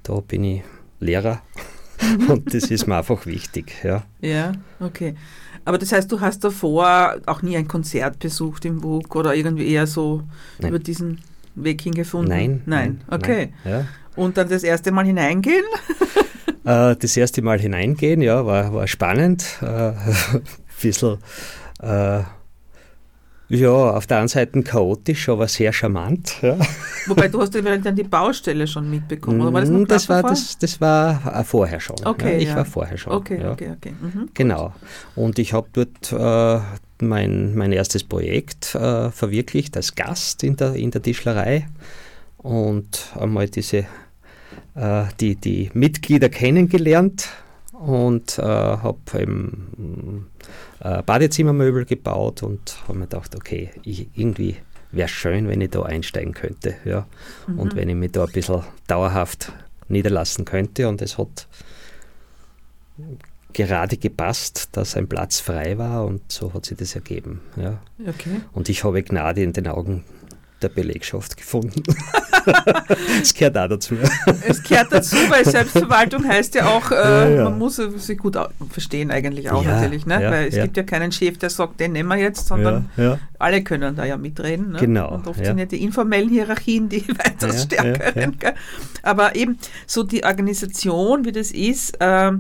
Da 0.02 0.20
bin 0.20 0.44
ich 0.44 0.62
Lehrer 1.00 1.42
und 2.28 2.52
das 2.54 2.64
ist 2.64 2.88
mir 2.88 2.96
einfach 2.96 3.25
wichtig. 3.26 3.72
Ja, 3.84 4.04
ja 4.20 4.52
okay. 4.80 5.14
Aber 5.68 5.76
das 5.76 5.92
heißt, 5.92 6.10
du 6.10 6.22
hast 6.22 6.42
davor 6.44 7.16
auch 7.26 7.42
nie 7.42 7.54
ein 7.54 7.68
Konzert 7.68 8.20
besucht 8.20 8.64
im 8.64 8.82
WUK 8.82 9.14
oder 9.16 9.34
irgendwie 9.34 9.70
eher 9.70 9.87
so 9.87 10.22
nein. 10.58 10.70
über 10.70 10.78
diesen 10.78 11.20
Weg 11.56 11.82
hingefunden? 11.82 12.30
Nein. 12.30 12.62
Nein, 12.64 13.00
okay. 13.10 13.52
Nein, 13.64 13.72
ja. 13.72 13.84
Und 14.16 14.38
dann 14.38 14.48
das 14.48 14.62
erste 14.62 14.92
Mal 14.92 15.04
hineingehen? 15.04 15.64
Äh, 16.64 16.96
das 16.96 17.16
erste 17.16 17.40
Mal 17.40 17.58
hineingehen, 17.58 18.20
ja, 18.20 18.44
war, 18.44 18.75
war 18.75 18.87
spannend. 18.87 19.58
Äh, 19.62 19.66
ein 19.66 20.42
bisschen 20.82 21.16
äh, 21.80 22.20
ja, 23.49 23.71
auf 23.71 24.07
der 24.07 24.19
einen 24.19 24.28
Seite 24.28 24.62
chaotisch, 24.62 25.28
aber 25.28 25.49
sehr 25.49 25.73
charmant. 25.73 26.37
Ja. 26.43 26.57
Wobei 27.07 27.28
du 27.28 27.40
hast 27.40 27.55
ja 27.55 27.62
dann 27.62 27.97
die 27.97 28.02
Baustelle 28.02 28.67
schon 28.67 28.90
mitbekommen, 28.90 29.40
oder 29.40 29.52
war 29.52 29.61
das 29.62 29.71
noch 29.71 29.87
das 29.87 30.09
war, 30.09 30.23
das, 30.23 30.59
das 30.59 30.81
war 30.81 31.40
äh, 31.40 31.45
vorher 31.45 31.81
schon. 31.81 31.97
Okay, 32.05 32.35
ja. 32.35 32.38
Ich 32.38 32.49
ja. 32.49 32.57
war 32.57 32.64
vorher 32.67 32.99
schon. 32.99 33.12
Okay, 33.14 33.40
ja. 33.40 33.52
okay, 33.52 33.71
okay. 33.75 33.95
Mhm, 34.00 34.28
genau. 34.35 34.75
Und 35.14 35.38
ich 35.38 35.55
habe 35.55 35.69
dort 35.73 36.12
äh, 36.12 36.61
mein, 37.00 37.55
mein 37.55 37.73
erstes 37.73 38.05
Projekt 38.05 38.75
äh, 38.75 39.11
verwirklicht 39.11 39.76
als 39.76 39.95
Gast 39.95 40.45
in 40.45 40.57
der, 40.57 40.75
in 40.75 40.90
der 40.90 41.02
Tischlerei 41.02 41.69
und 42.37 43.12
einmal 43.19 43.49
diese, 43.49 43.87
äh, 44.75 45.05
die, 45.21 45.37
die 45.37 45.71
Mitglieder 45.73 46.28
kennengelernt 46.28 47.28
und 47.78 48.38
äh, 48.38 48.42
habe 48.42 48.99
eben 49.14 50.26
äh, 50.80 51.02
Badezimmermöbel 51.02 51.85
gebaut 51.85 52.42
und 52.42 52.78
habe 52.87 52.99
mir 52.99 53.06
gedacht, 53.06 53.35
okay, 53.37 53.70
ich, 53.82 54.08
irgendwie 54.14 54.56
wäre 54.90 55.06
es 55.06 55.11
schön, 55.11 55.49
wenn 55.49 55.61
ich 55.61 55.70
da 55.70 55.82
einsteigen 55.82 56.35
könnte. 56.35 56.75
Ja. 56.85 57.06
Mhm. 57.47 57.58
Und 57.58 57.76
wenn 57.76 57.88
ich 57.88 57.94
mich 57.94 58.12
da 58.12 58.25
ein 58.25 58.32
bisschen 58.32 58.62
dauerhaft 58.87 59.52
niederlassen 59.88 60.44
könnte. 60.44 60.88
Und 60.88 61.02
es 61.02 61.18
hat 61.18 61.47
gerade 63.52 63.97
gepasst, 63.97 64.70
dass 64.73 64.97
ein 64.97 65.08
Platz 65.08 65.40
frei 65.40 65.78
war 65.78 66.04
und 66.04 66.30
so 66.30 66.52
hat 66.54 66.66
sich 66.66 66.76
das 66.76 66.94
ergeben. 66.94 67.40
Ja. 67.56 67.80
Okay. 68.06 68.40
Und 68.52 68.68
ich 68.68 68.85
habe 68.85 69.02
Gnade 69.02 69.42
in 69.42 69.52
den 69.52 69.66
Augen 69.68 70.04
der 70.62 70.68
Belegschaft 70.68 71.36
gefunden. 71.36 71.82
Es 73.20 73.34
gehört 73.34 73.58
auch 73.58 73.68
dazu. 73.68 73.94
Es 74.46 74.62
gehört 74.62 74.90
dazu, 74.90 75.16
weil 75.28 75.44
Selbstverwaltung 75.44 76.26
heißt 76.26 76.54
ja 76.54 76.66
auch, 76.66 76.90
äh, 76.90 76.94
ja, 76.94 77.28
ja. 77.28 77.44
man 77.44 77.58
muss 77.58 77.76
sich 77.76 78.16
gut 78.16 78.38
verstehen 78.70 79.10
eigentlich 79.10 79.50
auch 79.50 79.62
ja, 79.62 79.74
natürlich. 79.74 80.06
Ne? 80.06 80.18
weil 80.30 80.48
es 80.48 80.54
gibt 80.54 80.76
ja 80.78 80.82
keinen 80.82 81.12
Chef, 81.12 81.36
der 81.36 81.50
sagt, 81.50 81.78
den 81.80 81.92
nehmen 81.92 82.08
wir 82.08 82.16
jetzt, 82.16 82.46
sondern 82.46 82.90
alle 83.38 83.62
können 83.62 83.94
da 83.94 84.04
ja 84.04 84.16
mitreden. 84.16 84.72
Ne? 84.72 84.78
Genau. 84.78 85.14
Und 85.14 85.26
oft 85.26 85.44
sind 85.44 85.58
ja 85.58 85.66
die 85.66 85.82
informellen 85.82 86.28
Hierarchien 86.28 86.88
die 86.88 87.06
weitaus 87.18 87.64
stärkeren. 87.64 88.36
Aber 89.02 89.36
eben 89.36 89.58
so 89.86 90.02
die 90.02 90.24
Organisation, 90.24 91.24
wie 91.24 91.32
das 91.32 91.50
ist, 91.50 92.00
äh, 92.00 92.32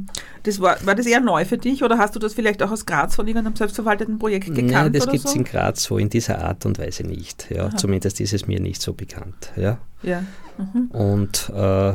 das 0.42 0.60
war, 0.60 0.76
war 0.84 0.94
das 0.94 1.06
eher 1.06 1.20
neu 1.20 1.44
für 1.44 1.58
dich 1.58 1.82
oder 1.82 1.98
hast 1.98 2.14
du 2.14 2.18
das 2.18 2.34
vielleicht 2.34 2.62
auch 2.62 2.70
aus 2.70 2.86
Graz 2.86 3.14
von 3.14 3.26
irgendeinem 3.26 3.54
selbstverwalteten 3.54 4.18
Projekt 4.18 4.46
gekannt? 4.46 4.70
Nein, 4.70 4.92
das 4.92 5.06
gibt 5.06 5.24
es 5.24 5.32
so? 5.32 5.38
in 5.38 5.44
Graz 5.44 5.82
so 5.82 5.98
in 5.98 6.08
dieser 6.08 6.42
Art 6.42 6.64
und 6.64 6.78
Weise 6.78 7.04
nicht. 7.04 7.48
Ja. 7.50 7.74
Zumindest 7.76 8.07
ist 8.20 8.32
es 8.32 8.46
mir 8.46 8.60
nicht 8.60 8.82
so 8.82 8.92
bekannt. 8.92 9.52
Ja. 9.56 9.78
Ja. 10.02 10.24
Mhm. 10.58 10.86
Und 10.88 11.52
äh, 11.54 11.94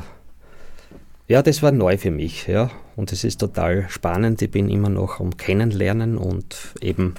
ja, 1.28 1.42
das 1.42 1.64
war 1.64 1.72
neu 1.72 1.98
für 1.98 2.12
mich, 2.12 2.48
ja. 2.48 2.70
Und 2.96 3.12
es 3.12 3.24
ist 3.24 3.40
total 3.40 3.90
spannend. 3.90 4.42
Ich 4.42 4.52
bin 4.52 4.70
immer 4.70 4.90
noch 4.90 5.20
am 5.20 5.36
Kennenlernen 5.38 6.18
und 6.18 6.56
eben 6.82 7.16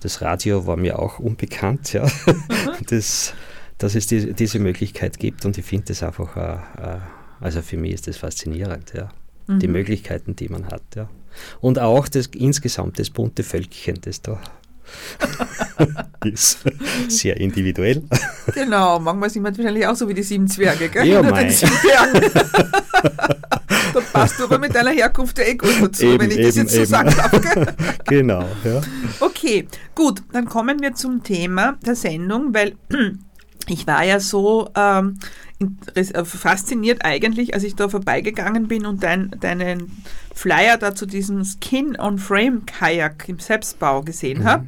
das 0.00 0.22
Radio 0.22 0.66
war 0.66 0.76
mir 0.76 0.98
auch 0.98 1.18
unbekannt, 1.18 1.92
ja. 1.92 2.04
Mhm. 2.04 2.42
Das, 2.88 3.34
dass 3.78 3.94
es 3.94 4.06
die, 4.06 4.32
diese 4.32 4.58
Möglichkeit 4.58 5.18
gibt 5.18 5.44
und 5.44 5.58
ich 5.58 5.64
finde 5.64 5.86
das 5.86 6.02
einfach, 6.02 6.36
äh, 6.36 6.94
äh, 6.96 6.98
also 7.40 7.62
für 7.62 7.76
mich 7.76 7.94
ist 7.94 8.06
das 8.06 8.16
faszinierend, 8.16 8.92
ja. 8.94 9.08
Mhm. 9.46 9.58
Die 9.58 9.68
Möglichkeiten, 9.68 10.36
die 10.36 10.48
man 10.48 10.66
hat, 10.66 10.82
ja. 10.94 11.08
Und 11.60 11.78
auch 11.78 12.08
das 12.08 12.26
insgesamt 12.28 12.98
das 12.98 13.10
bunte 13.10 13.42
Völkchen, 13.42 13.98
das 14.00 14.22
da 14.22 14.40
ist 16.24 16.58
sehr 17.08 17.36
individuell. 17.38 18.02
Genau, 18.54 18.98
manchmal 18.98 19.28
sind 19.30 19.44
wir 19.44 19.56
wahrscheinlich 19.56 19.86
auch 19.86 19.94
so 19.94 20.08
wie 20.08 20.14
die 20.14 20.22
sieben 20.22 20.48
Zwerge, 20.48 20.88
gell? 20.88 21.06
Ja, 21.06 21.22
mein. 21.30 21.52
da 23.92 24.00
passt 24.12 24.38
du 24.40 24.44
aber 24.44 24.58
mit 24.58 24.74
deiner 24.74 24.90
Herkunft 24.90 25.38
ja 25.38 25.44
eh 25.44 25.54
gut 25.54 25.74
dazu, 25.80 26.06
eben, 26.06 26.20
wenn 26.20 26.30
ich 26.30 26.38
eben, 26.38 26.46
das 26.46 26.56
jetzt 26.56 26.72
so 26.72 26.78
eben. 26.78 26.86
sagen 26.86 27.14
darf. 27.14 27.30
Gell? 27.30 27.66
Genau, 28.06 28.44
ja. 28.64 28.80
Okay, 29.20 29.68
gut, 29.94 30.22
dann 30.32 30.46
kommen 30.46 30.80
wir 30.80 30.94
zum 30.94 31.22
Thema 31.22 31.76
der 31.84 31.94
Sendung, 31.94 32.54
weil 32.54 32.76
ich 33.68 33.86
war 33.86 34.02
ja 34.02 34.18
so 34.18 34.70
ähm, 34.74 35.18
äh, 35.20 35.47
fasziniert 36.24 37.04
eigentlich, 37.04 37.54
als 37.54 37.64
ich 37.64 37.74
da 37.74 37.88
vorbeigegangen 37.88 38.68
bin 38.68 38.86
und 38.86 39.02
dein, 39.02 39.30
deinen 39.40 40.02
Flyer 40.32 40.76
da 40.76 40.94
zu 40.94 41.04
diesem 41.04 41.44
Skin-on-Frame-Kajak 41.44 43.28
im 43.28 43.40
Selbstbau 43.40 44.02
gesehen 44.02 44.40
mhm. 44.40 44.44
habe, 44.44 44.66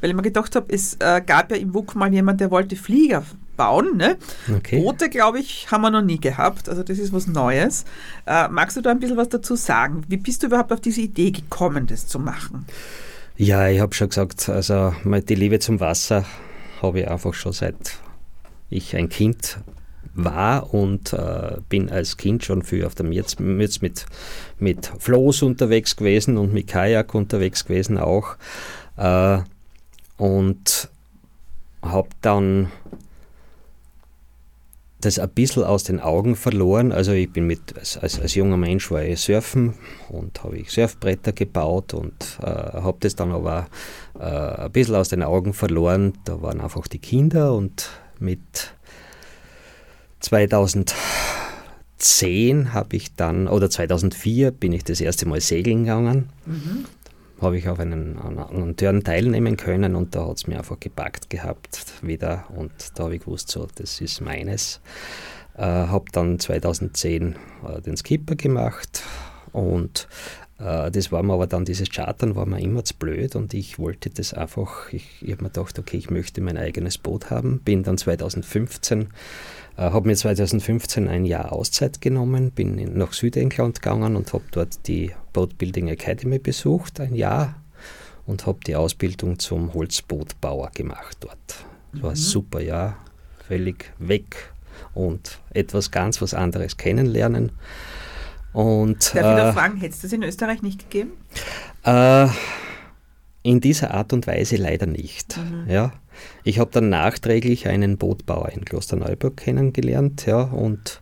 weil 0.00 0.10
ich 0.10 0.16
mir 0.16 0.22
gedacht 0.22 0.56
habe, 0.56 0.72
es 0.72 0.94
äh, 0.94 1.22
gab 1.24 1.50
ja 1.52 1.56
im 1.56 1.74
WUK 1.74 1.94
mal 1.94 2.12
jemand, 2.12 2.40
der 2.40 2.50
wollte 2.50 2.74
Flieger 2.74 3.22
bauen. 3.56 3.96
Ne? 3.96 4.16
Okay. 4.56 4.80
Boote, 4.80 5.08
glaube 5.08 5.38
ich, 5.38 5.70
haben 5.70 5.82
wir 5.82 5.90
noch 5.90 6.02
nie 6.02 6.18
gehabt. 6.18 6.68
Also 6.68 6.82
das 6.82 6.98
ist 6.98 7.12
was 7.12 7.28
Neues. 7.28 7.84
Äh, 8.26 8.48
magst 8.48 8.76
du 8.76 8.80
da 8.80 8.90
ein 8.90 8.98
bisschen 8.98 9.16
was 9.16 9.28
dazu 9.28 9.54
sagen? 9.54 10.02
Wie 10.08 10.16
bist 10.16 10.42
du 10.42 10.48
überhaupt 10.48 10.72
auf 10.72 10.80
diese 10.80 11.02
Idee 11.02 11.30
gekommen, 11.30 11.86
das 11.86 12.08
zu 12.08 12.18
machen? 12.18 12.66
Ja, 13.36 13.68
ich 13.68 13.80
habe 13.80 13.94
schon 13.94 14.08
gesagt, 14.08 14.48
also 14.48 14.92
die 15.04 15.34
Liebe 15.34 15.60
zum 15.60 15.78
Wasser 15.78 16.24
habe 16.80 17.00
ich 17.00 17.08
einfach 17.08 17.34
schon 17.34 17.52
seit 17.52 17.76
ich 18.70 18.96
ein 18.96 19.08
Kind 19.08 19.58
war 20.14 20.72
und 20.74 21.12
äh, 21.12 21.56
bin 21.68 21.90
als 21.90 22.16
Kind 22.16 22.44
schon 22.44 22.62
viel 22.62 22.84
auf 22.84 22.94
der 22.94 23.06
Mirz, 23.06 23.38
Mirz 23.38 23.80
mit, 23.80 24.06
mit 24.58 24.92
Floß 24.98 25.42
unterwegs 25.42 25.96
gewesen 25.96 26.36
und 26.36 26.52
mit 26.52 26.66
Kajak 26.66 27.14
unterwegs 27.14 27.64
gewesen 27.64 27.98
auch. 27.98 28.36
Äh, 28.96 29.38
und 30.18 30.88
habe 31.82 32.08
dann 32.20 32.70
das 35.00 35.18
ein 35.18 35.28
bisschen 35.30 35.64
aus 35.64 35.84
den 35.84 36.00
Augen 36.00 36.36
verloren. 36.36 36.92
Also 36.92 37.12
ich 37.12 37.30
bin 37.30 37.46
mit, 37.46 37.76
als, 37.76 37.98
als 38.18 38.34
junger 38.34 38.56
Mensch 38.56 38.90
war 38.90 39.02
ich 39.02 39.20
surfen 39.20 39.74
und 40.08 40.42
habe 40.44 40.58
ich 40.58 40.70
Surfbretter 40.70 41.32
gebaut 41.32 41.92
und 41.92 42.38
äh, 42.40 42.46
habe 42.46 42.98
das 43.00 43.16
dann 43.16 43.32
aber 43.32 43.66
äh, 44.18 44.22
ein 44.24 44.70
bisschen 44.70 44.94
aus 44.94 45.08
den 45.08 45.22
Augen 45.22 45.54
verloren. 45.54 46.14
Da 46.24 46.40
waren 46.40 46.60
einfach 46.60 46.86
die 46.86 47.00
Kinder 47.00 47.54
und 47.54 47.90
mit 48.20 48.74
2010 50.22 52.72
habe 52.72 52.96
ich 52.96 53.14
dann, 53.14 53.48
oder 53.48 53.68
2004 53.68 54.52
bin 54.52 54.72
ich 54.72 54.84
das 54.84 55.00
erste 55.00 55.26
Mal 55.26 55.40
segeln 55.40 55.84
gegangen. 55.84 56.30
Mhm. 56.46 56.84
Habe 57.40 57.58
ich 57.58 57.68
auf 57.68 57.80
einen, 57.80 58.18
einen 58.18 58.76
Turn 58.76 59.02
teilnehmen 59.02 59.56
können 59.56 59.96
und 59.96 60.14
da 60.14 60.28
hat 60.28 60.36
es 60.36 60.46
mir 60.46 60.58
einfach 60.58 60.78
gepackt 60.78 61.28
gehabt 61.28 61.94
wieder 62.00 62.44
und 62.54 62.72
da 62.94 63.04
habe 63.04 63.16
ich 63.16 63.22
gewusst, 63.22 63.50
so, 63.50 63.66
das 63.74 64.00
ist 64.00 64.20
meines. 64.20 64.80
Äh, 65.56 65.62
habe 65.62 66.04
dann 66.12 66.38
2010 66.38 67.34
äh, 67.66 67.80
den 67.82 67.96
Skipper 67.96 68.36
gemacht 68.36 69.02
und 69.52 70.08
das 70.62 71.10
war 71.10 71.22
mir 71.22 71.32
aber 71.32 71.46
dann, 71.46 71.64
dieses 71.64 71.90
Chartern 71.90 72.36
war 72.36 72.46
mir 72.46 72.60
immer 72.60 72.84
zu 72.84 72.94
blöd 72.94 73.34
und 73.34 73.52
ich 73.52 73.78
wollte 73.78 74.10
das 74.10 74.32
einfach, 74.32 74.92
ich, 74.92 75.08
ich 75.20 75.32
habe 75.32 75.42
mir 75.42 75.50
gedacht, 75.50 75.78
okay, 75.78 75.96
ich 75.96 76.10
möchte 76.10 76.40
mein 76.40 76.56
eigenes 76.56 76.98
Boot 76.98 77.30
haben. 77.30 77.60
Bin 77.64 77.82
dann 77.82 77.98
2015, 77.98 79.02
äh, 79.02 79.06
habe 79.76 80.06
mir 80.06 80.14
2015 80.14 81.08
ein 81.08 81.24
Jahr 81.24 81.52
Auszeit 81.52 82.00
genommen, 82.00 82.52
bin 82.52 82.78
in, 82.78 82.96
nach 82.96 83.12
Südengland 83.12 83.82
gegangen 83.82 84.14
und 84.14 84.32
habe 84.32 84.44
dort 84.52 84.86
die 84.86 85.10
Boatbuilding 85.32 85.88
Academy 85.88 86.38
besucht, 86.38 87.00
ein 87.00 87.14
Jahr, 87.14 87.56
und 88.24 88.46
habe 88.46 88.60
die 88.64 88.76
Ausbildung 88.76 89.40
zum 89.40 89.74
Holzbootbauer 89.74 90.70
gemacht 90.74 91.16
dort. 91.20 91.64
Das 91.92 92.02
war 92.02 92.10
ein 92.10 92.16
mhm. 92.16 92.20
super 92.20 92.60
Jahr, 92.60 92.98
völlig 93.48 93.92
weg 93.98 94.52
und 94.94 95.40
etwas 95.50 95.90
ganz 95.90 96.22
was 96.22 96.34
anderes 96.34 96.76
kennenlernen. 96.76 97.50
Und, 98.52 99.14
Darf 99.14 99.14
ich 99.14 99.20
da 99.20 99.50
äh, 99.50 99.52
fragen, 99.52 99.76
hätte 99.78 99.94
es 99.94 100.02
das 100.02 100.12
in 100.12 100.22
Österreich 100.22 100.62
nicht 100.62 100.90
gegeben? 100.90 101.12
Äh, 101.84 102.28
in 103.42 103.60
dieser 103.60 103.92
Art 103.92 104.12
und 104.12 104.26
Weise 104.26 104.56
leider 104.56 104.86
nicht. 104.86 105.36
Mhm. 105.38 105.70
Ja. 105.70 105.92
Ich 106.44 106.58
habe 106.58 106.70
dann 106.70 106.90
nachträglich 106.90 107.68
einen 107.68 107.98
Bootbauer 107.98 108.50
in 108.50 108.64
Klosterneuburg 108.64 109.36
kennengelernt, 109.36 110.26
ja, 110.26 110.42
und 110.42 111.00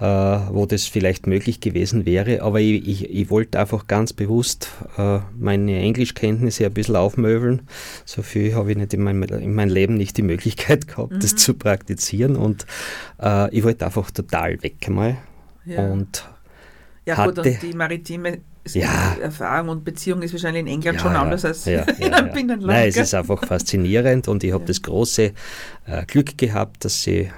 äh, 0.00 0.04
wo 0.04 0.64
das 0.64 0.84
vielleicht 0.84 1.26
möglich 1.26 1.60
gewesen 1.60 2.06
wäre, 2.06 2.42
aber 2.42 2.60
ich, 2.60 2.86
ich, 2.86 3.10
ich 3.10 3.30
wollte 3.30 3.58
einfach 3.58 3.88
ganz 3.88 4.12
bewusst 4.12 4.70
äh, 4.96 5.18
meine 5.36 5.76
Englischkenntnisse 5.80 6.66
ein 6.66 6.72
bisschen 6.72 6.94
aufmöbeln. 6.94 7.62
So 8.04 8.22
viel 8.22 8.54
habe 8.54 8.70
ich 8.70 8.76
nicht 8.76 8.94
in 8.94 9.02
meinem, 9.02 9.24
in 9.24 9.54
meinem 9.54 9.72
Leben 9.72 9.94
nicht 9.96 10.16
die 10.16 10.22
Möglichkeit 10.22 10.86
gehabt, 10.86 11.14
mhm. 11.14 11.20
das 11.20 11.34
zu 11.34 11.54
praktizieren 11.54 12.36
und 12.36 12.64
äh, 13.20 13.52
ich 13.54 13.64
wollte 13.64 13.86
einfach 13.86 14.10
total 14.12 14.62
weg 14.62 14.88
mal. 14.88 15.18
Ja. 15.64 15.90
Und 15.90 16.28
ja, 17.08 17.16
hatte, 17.16 17.42
gut, 17.42 17.46
und 17.46 17.62
die 17.62 17.72
maritime 17.74 18.38
ja, 18.66 19.16
Erfahrung 19.20 19.70
und 19.70 19.84
Beziehung 19.84 20.20
ist 20.22 20.32
wahrscheinlich 20.32 20.60
in 20.60 20.66
England 20.66 20.98
ja, 20.98 21.02
schon 21.02 21.16
anders 21.16 21.44
als 21.44 21.64
ja, 21.64 21.82
in 21.98 22.12
einem 22.12 22.32
Binnenland. 22.32 22.66
Nein, 22.66 22.88
es 22.88 22.96
ist 22.96 23.14
einfach 23.14 23.44
faszinierend 23.46 24.28
und 24.28 24.44
ich 24.44 24.52
habe 24.52 24.64
das 24.66 24.82
große 24.82 25.32
äh, 25.86 26.06
Glück 26.06 26.36
gehabt, 26.36 26.84
dass 26.84 27.02
sie, 27.02 27.30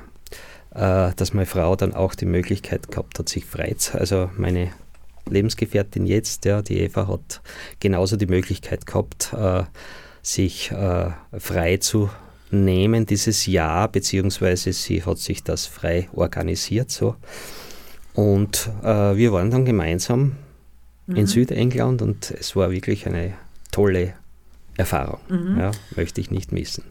äh, 0.75 1.13
dass 1.15 1.33
meine 1.33 1.47
Frau 1.47 1.77
dann 1.77 1.95
auch 1.95 2.17
die 2.17 2.27
Möglichkeit 2.27 2.91
gehabt 2.91 3.19
hat, 3.21 3.29
sich 3.29 3.45
frei 3.45 3.75
zu, 3.79 3.97
also 3.97 4.29
meine 4.37 4.73
Lebensgefährtin 5.29 6.05
jetzt, 6.05 6.45
ja, 6.47 6.63
die 6.63 6.81
Eva 6.81 7.07
hat 7.07 7.41
genauso 7.79 8.17
die 8.17 8.27
Möglichkeit 8.27 8.87
gehabt, 8.87 9.33
äh, 9.33 9.63
sich 10.23 10.73
äh, 10.73 11.11
frei 11.39 11.77
zu 11.77 12.11
nehmen 12.51 13.07
dieses 13.07 13.47
Jahr, 13.47 13.87
beziehungsweise 13.87 14.73
sie 14.73 15.05
hat 15.05 15.19
sich 15.19 15.45
das 15.45 15.67
frei 15.67 16.09
organisiert 16.13 16.91
so. 16.91 17.15
Und 18.15 18.71
äh, 18.83 19.17
wir 19.17 19.33
waren 19.33 19.51
dann 19.51 19.65
gemeinsam 19.65 20.37
mhm. 21.07 21.17
in 21.17 21.27
Südengland 21.27 22.03
und 22.03 22.31
es 22.31 22.57
war 22.57 22.71
wirklich 22.71 23.07
eine 23.07 23.35
tolle 23.71 24.15
Erfahrung. 24.77 25.21
Mhm. 25.29 25.59
Ja, 25.59 25.71
möchte 25.97 26.21
ich 26.21 26.31
nicht 26.31 26.53
missen. 26.53 26.85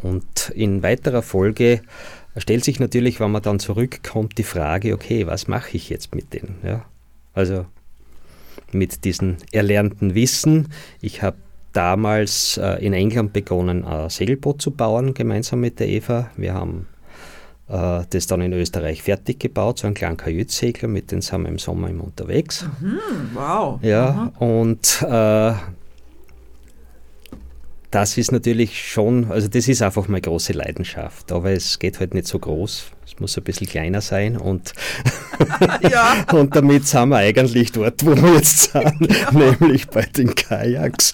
Und 0.00 0.50
in 0.54 0.82
weiterer 0.82 1.22
Folge 1.22 1.82
stellt 2.36 2.64
sich 2.64 2.80
natürlich, 2.80 3.20
wenn 3.20 3.30
man 3.30 3.42
dann 3.42 3.58
zurückkommt, 3.58 4.38
die 4.38 4.44
Frage, 4.44 4.94
okay, 4.94 5.26
was 5.26 5.48
mache 5.48 5.76
ich 5.76 5.90
jetzt 5.90 6.14
mit 6.14 6.32
denen? 6.32 6.56
Ja, 6.62 6.84
also 7.34 7.66
mit 8.72 9.04
diesem 9.04 9.36
erlernten 9.52 10.14
Wissen. 10.14 10.68
Ich 11.00 11.22
habe 11.22 11.36
damals 11.72 12.56
äh, 12.56 12.84
in 12.84 12.92
England 12.92 13.32
begonnen, 13.32 13.84
ein 13.84 14.10
Segelboot 14.10 14.62
zu 14.62 14.70
bauen, 14.70 15.14
gemeinsam 15.14 15.60
mit 15.60 15.78
der 15.78 15.88
Eva. 15.88 16.30
Wir 16.36 16.54
haben 16.54 16.86
das 17.72 18.26
dann 18.26 18.42
in 18.42 18.52
Österreich 18.52 19.02
fertig 19.02 19.40
gebaut, 19.40 19.78
so 19.78 19.86
ein 19.86 19.94
kleiner 19.94 20.16
Kajütsegler, 20.16 20.88
mit 20.88 21.10
dem 21.10 21.22
sind 21.22 21.42
wir 21.42 21.48
im 21.48 21.58
Sommer 21.58 21.88
immer 21.88 22.04
unterwegs. 22.04 22.66
Mhm, 22.80 23.30
wow. 23.32 23.82
Ja, 23.82 24.30
mhm. 24.38 24.46
und 24.46 25.02
äh, 25.08 25.54
das 27.90 28.18
ist 28.18 28.32
natürlich 28.32 28.90
schon, 28.90 29.30
also 29.30 29.48
das 29.48 29.68
ist 29.68 29.82
einfach 29.82 30.08
meine 30.08 30.20
große 30.20 30.52
Leidenschaft, 30.52 31.32
aber 31.32 31.52
es 31.52 31.78
geht 31.78 32.00
halt 32.00 32.14
nicht 32.14 32.26
so 32.26 32.38
groß. 32.38 32.90
Es 33.14 33.20
muss 33.20 33.36
ein 33.36 33.44
bisschen 33.44 33.66
kleiner 33.66 34.00
sein 34.00 34.38
und, 34.38 34.72
ja. 35.90 36.24
und 36.32 36.56
damit 36.56 36.86
sind 36.86 37.10
wir 37.10 37.16
eigentlich 37.16 37.70
dort, 37.72 38.04
wo 38.06 38.16
wir 38.16 38.36
jetzt 38.36 38.72
sind, 38.72 38.84
ja. 39.10 39.30
nämlich 39.30 39.86
bei 39.88 40.02
den 40.02 40.34
Kajaks. 40.34 41.12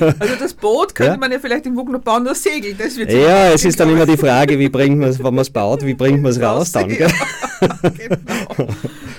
Also 0.00 0.34
das 0.38 0.54
Boot 0.54 0.94
könnte 0.94 1.12
ja? 1.12 1.18
man 1.18 1.32
ja 1.32 1.38
vielleicht 1.40 1.66
im 1.66 1.76
Wugner 1.76 1.98
bauen, 1.98 2.24
das 2.24 2.42
Segel, 2.42 2.74
das 2.74 2.96
wird 2.96 3.12
Ja, 3.12 3.50
es 3.50 3.64
ist 3.64 3.80
dann 3.80 3.90
immer 3.90 4.06
die 4.06 4.16
Frage, 4.16 4.56
wie 4.58 4.68
bringt 4.68 4.98
man 4.98 5.10
es, 5.10 5.18
wenn 5.18 5.34
man 5.34 5.42
es 5.42 5.50
baut, 5.50 5.84
wie 5.84 5.94
bringt 5.94 6.22
man 6.22 6.30
es 6.30 6.40
raus 6.40 6.70
dann. 6.70 6.88
genau, 6.88 7.08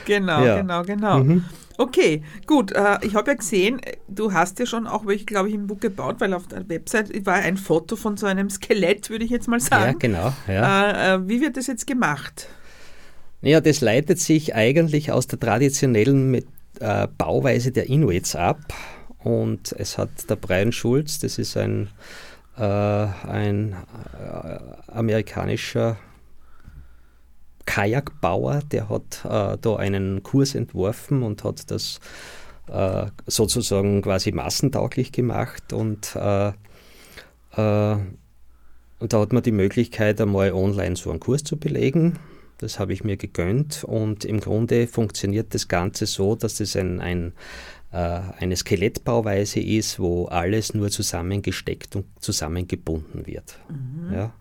genau, 0.05 0.41
genau. 0.45 0.83
genau. 0.83 1.17
Mhm. 1.19 1.43
Okay, 1.77 2.23
gut. 2.47 2.71
Äh, 2.71 2.97
ich 3.03 3.15
habe 3.15 3.31
ja 3.31 3.37
gesehen, 3.37 3.79
du 4.07 4.33
hast 4.33 4.57
ja 4.59 4.65
schon 4.65 4.87
auch 4.87 5.05
welche, 5.05 5.25
glaube 5.25 5.49
ich, 5.49 5.55
im 5.55 5.67
Buch 5.67 5.79
gebaut, 5.79 6.15
weil 6.19 6.33
auf 6.33 6.47
der 6.47 6.67
Website 6.67 7.25
war 7.25 7.35
ein 7.35 7.55
Foto 7.55 7.95
von 7.95 8.17
so 8.17 8.25
einem 8.25 8.49
Skelett, 8.49 9.09
würde 9.09 9.25
ich 9.25 9.31
jetzt 9.31 9.47
mal 9.47 9.59
sagen. 9.59 9.85
Ja, 9.85 9.97
genau. 9.99 10.33
Ja. 10.47 11.13
Äh, 11.13 11.15
äh, 11.15 11.27
wie 11.27 11.39
wird 11.41 11.55
das 11.55 11.67
jetzt 11.67 11.85
gemacht? 11.85 12.47
Ja, 13.41 13.61
das 13.61 13.81
leitet 13.81 14.19
sich 14.19 14.55
eigentlich 14.55 15.11
aus 15.11 15.27
der 15.27 15.39
traditionellen 15.39 16.31
mit, 16.31 16.47
äh, 16.79 17.07
Bauweise 17.17 17.71
der 17.71 17.87
Inuits 17.87 18.35
ab. 18.35 18.59
Und 19.19 19.73
es 19.77 19.97
hat 19.97 20.09
der 20.29 20.35
Brian 20.35 20.71
Schulz, 20.71 21.19
das 21.19 21.37
ist 21.37 21.57
ein, 21.57 21.89
äh, 22.57 22.61
ein 22.61 23.73
äh, 23.73 24.59
amerikanischer 24.91 25.97
Kajakbauer, 27.67 28.61
der 28.71 28.89
hat 28.89 29.23
äh, 29.25 29.57
da 29.61 29.75
einen 29.75 30.23
Kurs 30.23 30.55
entworfen 30.55 31.21
und 31.21 31.43
hat 31.43 31.69
das 31.69 31.99
äh, 32.67 33.05
sozusagen 33.27 34.01
quasi 34.01 34.31
massentauglich 34.31 35.11
gemacht 35.11 35.73
und, 35.73 36.15
äh, 36.15 36.47
äh, 36.47 37.97
und 38.99 39.13
da 39.13 39.19
hat 39.19 39.33
man 39.33 39.43
die 39.43 39.51
Möglichkeit, 39.51 40.19
einmal 40.19 40.53
online 40.53 40.95
so 40.95 41.11
einen 41.11 41.19
Kurs 41.19 41.43
zu 41.43 41.57
belegen. 41.57 42.17
Das 42.57 42.79
habe 42.79 42.93
ich 42.93 43.03
mir 43.03 43.17
gegönnt 43.17 43.83
und 43.83 44.25
im 44.25 44.39
Grunde 44.39 44.87
funktioniert 44.87 45.53
das 45.53 45.67
Ganze 45.67 46.07
so, 46.07 46.35
dass 46.35 46.59
es 46.59 46.75
ein, 46.75 46.99
ein 46.99 47.33
äh, 47.91 48.21
eine 48.39 48.55
Skelettbauweise 48.55 49.59
ist, 49.59 49.99
wo 49.99 50.25
alles 50.25 50.73
nur 50.73 50.89
zusammengesteckt 50.89 51.95
und 51.95 52.05
zusammengebunden 52.19 53.27
wird. 53.27 53.59
Mhm. 53.69 54.13
Ja? 54.13 54.33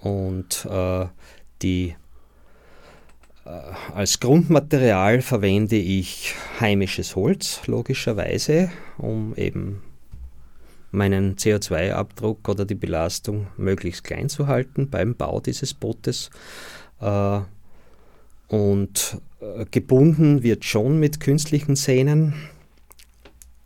Und 0.00 0.66
äh, 0.70 1.06
die 1.62 1.96
als 3.94 4.20
Grundmaterial 4.20 5.20
verwende 5.20 5.76
ich 5.76 6.34
heimisches 6.60 7.14
Holz, 7.14 7.60
logischerweise, 7.66 8.70
um 8.96 9.34
eben 9.36 9.82
meinen 10.90 11.36
CO2-Abdruck 11.36 12.48
oder 12.48 12.64
die 12.64 12.74
Belastung 12.74 13.48
möglichst 13.56 14.04
klein 14.04 14.28
zu 14.28 14.46
halten 14.46 14.88
beim 14.88 15.14
Bau 15.14 15.40
dieses 15.40 15.74
Bootes. 15.74 16.30
Äh, 17.00 17.40
und 18.48 19.18
äh, 19.40 19.66
gebunden 19.70 20.42
wird 20.42 20.64
schon 20.64 21.00
mit 21.00 21.20
künstlichen 21.20 21.76
Sehnen 21.76 22.34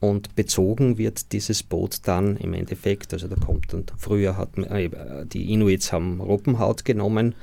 und 0.01 0.35
bezogen 0.35 0.99
wird 0.99 1.33
dieses 1.33 1.63
Boot 1.63 2.01
dann 2.05 2.37
im 2.37 2.55
Endeffekt, 2.55 3.13
also 3.13 3.29
da 3.29 3.37
kommt 3.37 3.73
dann, 3.73 3.85
früher 3.99 4.37
hat 4.37 4.57
äh, 4.59 5.27
die 5.27 5.53
Inuits 5.53 5.93
haben 5.93 6.21
Robbenhaut 6.21 6.85
genommen, 6.85 7.35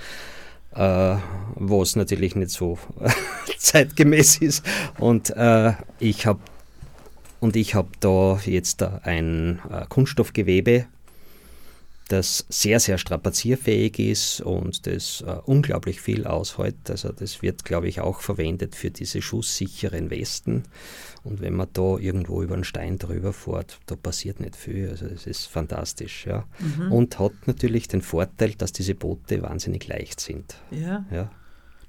äh, 0.75 1.15
was 1.55 1.95
natürlich 1.95 2.35
nicht 2.35 2.51
so 2.51 2.77
zeitgemäß 3.57 4.37
ist. 4.37 4.65
Und 4.99 5.29
äh, 5.31 5.73
ich 5.99 6.25
habe 6.25 6.39
und 7.39 7.55
ich 7.55 7.75
habe 7.75 7.89
da 7.99 8.39
jetzt 8.45 8.81
ein 8.81 9.59
äh, 9.69 9.85
Kunststoffgewebe 9.87 10.85
das 12.07 12.45
sehr, 12.49 12.79
sehr 12.79 12.97
strapazierfähig 12.97 13.97
ist 13.99 14.41
und 14.41 14.85
das 14.85 15.23
äh, 15.25 15.37
unglaublich 15.45 16.01
viel 16.01 16.27
aushält. 16.27 16.89
Also 16.89 17.11
das 17.11 17.41
wird, 17.41 17.65
glaube 17.65 17.87
ich, 17.87 17.99
auch 17.99 18.21
verwendet 18.21 18.75
für 18.75 18.91
diese 18.91 19.21
schusssicheren 19.21 20.11
Westen. 20.11 20.63
Und 21.23 21.41
wenn 21.41 21.55
man 21.55 21.67
da 21.73 21.97
irgendwo 21.97 22.43
über 22.43 22.53
einen 22.53 22.63
Stein 22.63 22.99
drüber 22.99 23.33
fährt, 23.33 23.79
da 23.87 23.95
passiert 23.95 24.39
nicht 24.39 24.55
viel. 24.55 24.89
Also 24.89 25.07
das 25.07 25.25
ist 25.25 25.47
fantastisch. 25.47 26.27
Ja. 26.27 26.45
Mhm. 26.59 26.91
Und 26.91 27.19
hat 27.19 27.33
natürlich 27.47 27.87
den 27.87 28.03
Vorteil, 28.03 28.53
dass 28.55 28.71
diese 28.71 28.93
Boote 28.93 29.41
wahnsinnig 29.41 29.87
leicht 29.87 30.19
sind. 30.19 30.55
Ja. 30.69 31.05
ja. 31.09 31.31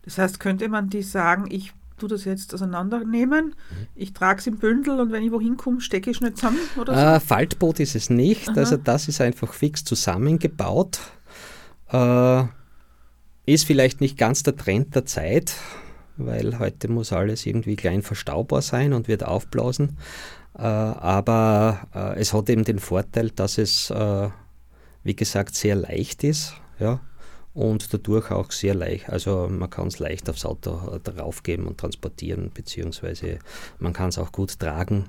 Das 0.02 0.16
heißt, 0.16 0.40
könnte 0.40 0.68
man 0.68 0.88
die 0.88 1.02
sagen, 1.02 1.46
ich 1.50 1.74
tu 1.96 2.06
das 2.06 2.24
jetzt 2.24 2.54
auseinandernehmen. 2.54 3.46
Mhm. 3.46 3.87
Ich 3.94 4.12
trage 4.12 4.40
es 4.40 4.46
im 4.46 4.59
Bündel 4.59 5.00
und 5.00 5.12
wenn 5.12 5.22
ich 5.22 5.32
wohin 5.32 5.56
komme, 5.56 5.80
stecke 5.80 6.11
ich 6.11 6.18
schnell 6.18 6.35
zusammen 6.35 6.59
oder 6.78 6.94
so? 6.94 7.00
Äh, 7.00 7.20
Faltboot 7.20 7.80
ist 7.80 7.94
es 7.94 8.11
nicht. 8.11 8.48
Aha. 8.50 8.59
Also 8.59 8.76
das 8.76 9.09
ist 9.09 9.20
einfach 9.20 9.52
fix 9.52 9.85
zusammengebaut. 9.85 10.98
Äh, 11.90 12.44
ist 13.46 13.64
vielleicht 13.64 14.00
nicht 14.00 14.18
ganz 14.18 14.42
der 14.42 14.56
Trend 14.56 14.94
der 14.94 15.06
Zeit, 15.06 15.54
weil 16.16 16.59
heute 16.59 16.88
muss 16.88 17.12
alles 17.12 17.46
irgendwie 17.46 17.76
klein 17.76 18.02
verstaubar 18.02 18.62
sein 18.62 18.92
und 18.92 19.09
wird 19.09 19.24
aufblasen. 19.24 19.96
Äh, 20.59 20.62
aber 20.62 21.87
äh, 21.94 22.18
es 22.18 22.32
hat 22.32 22.48
eben 22.50 22.64
den 22.64 22.78
Vorteil, 22.78 23.30
dass 23.30 23.59
es, 23.59 23.90
äh, 23.90 24.28
wie 25.04 25.16
gesagt, 25.16 25.54
sehr 25.54 25.76
leicht 25.76 26.24
ist. 26.24 26.54
Ja? 26.78 27.00
Und 27.56 27.94
dadurch 27.94 28.30
auch 28.30 28.52
sehr 28.52 28.74
leicht, 28.74 29.08
also 29.08 29.48
man 29.50 29.70
kann 29.70 29.88
es 29.88 29.98
leicht 29.98 30.28
aufs 30.28 30.44
Auto 30.44 30.98
draufgeben 31.02 31.66
und 31.66 31.78
transportieren, 31.78 32.50
beziehungsweise 32.52 33.38
man 33.78 33.94
kann 33.94 34.10
es 34.10 34.18
auch 34.18 34.30
gut 34.30 34.58
tragen 34.58 35.06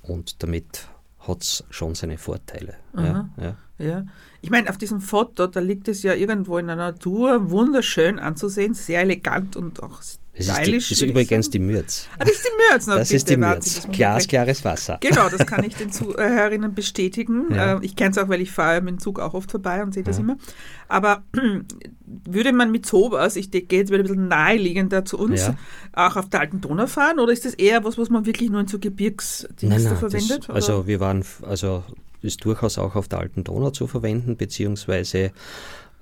und 0.00 0.42
damit 0.44 0.88
hat 1.18 1.42
es 1.42 1.64
schon 1.70 1.96
seine 1.96 2.16
Vorteile. 2.16 2.74
Ja, 2.96 3.28
ja. 3.36 3.56
ja, 3.78 4.04
Ich 4.40 4.50
meine, 4.50 4.70
auf 4.70 4.78
diesem 4.78 5.00
Foto, 5.00 5.48
da 5.48 5.58
liegt 5.58 5.88
es 5.88 6.04
ja 6.04 6.14
irgendwo 6.14 6.58
in 6.58 6.68
der 6.68 6.76
Natur, 6.76 7.50
wunderschön 7.50 8.20
anzusehen, 8.20 8.74
sehr 8.74 9.00
elegant 9.00 9.56
und 9.56 9.82
auch 9.82 10.00
das 10.36 10.48
ist, 10.48 10.66
die, 10.66 10.72
das 10.72 10.90
ist 10.90 11.02
übrigens 11.02 11.50
die 11.50 11.58
Mürz. 11.60 12.08
Ah, 12.18 12.24
das 12.24 12.32
ist 12.32 12.44
die 12.44 12.72
Mürz. 12.72 12.86
das 12.86 13.08
bitte, 13.08 13.16
ist 13.16 13.30
die 13.30 13.36
Mürz. 13.36 13.88
Glasklares 13.92 14.64
Wasser. 14.64 14.98
Genau, 15.00 15.28
das 15.28 15.46
kann 15.46 15.62
ich 15.62 15.74
den 15.76 15.92
Zuhörerinnen 15.92 16.74
bestätigen. 16.74 17.54
Ja. 17.54 17.78
Äh, 17.78 17.84
ich 17.84 17.94
kenne 17.94 18.10
es 18.10 18.18
auch, 18.18 18.28
weil 18.28 18.40
ich 18.40 18.50
fahre 18.50 18.80
mit 18.80 18.94
dem 18.94 18.98
Zug 18.98 19.20
auch 19.20 19.34
oft 19.34 19.50
vorbei 19.50 19.82
und 19.84 19.94
sehe 19.94 20.02
das 20.02 20.16
ja. 20.16 20.24
immer. 20.24 20.36
Aber 20.88 21.22
würde 22.06 22.52
man 22.52 22.72
mit 22.72 22.84
sowas, 22.84 23.36
ich 23.36 23.52
gehe 23.52 23.62
jetzt 23.70 23.90
wieder 23.90 24.00
ein 24.00 24.06
bisschen 24.06 24.28
naheliegender 24.28 25.04
zu 25.04 25.18
uns, 25.18 25.42
ja. 25.42 25.54
auch 25.92 26.16
auf 26.16 26.28
der 26.28 26.40
alten 26.40 26.60
Donau 26.60 26.88
fahren? 26.88 27.20
Oder 27.20 27.32
ist 27.32 27.44
das 27.44 27.54
eher 27.54 27.84
was, 27.84 27.96
was 27.96 28.10
man 28.10 28.26
wirklich 28.26 28.50
nur 28.50 28.60
in 28.60 28.66
so 28.66 28.80
Gebirgsdienste 28.80 29.94
verwendet? 29.94 30.48
Das, 30.48 30.50
also 30.50 30.88
wir 30.88 30.98
waren, 30.98 31.24
also 31.42 31.84
ist 32.22 32.44
durchaus 32.44 32.78
auch 32.78 32.96
auf 32.96 33.06
der 33.06 33.20
alten 33.20 33.44
Donau 33.44 33.70
zu 33.70 33.86
verwenden, 33.86 34.36
beziehungsweise 34.36 35.30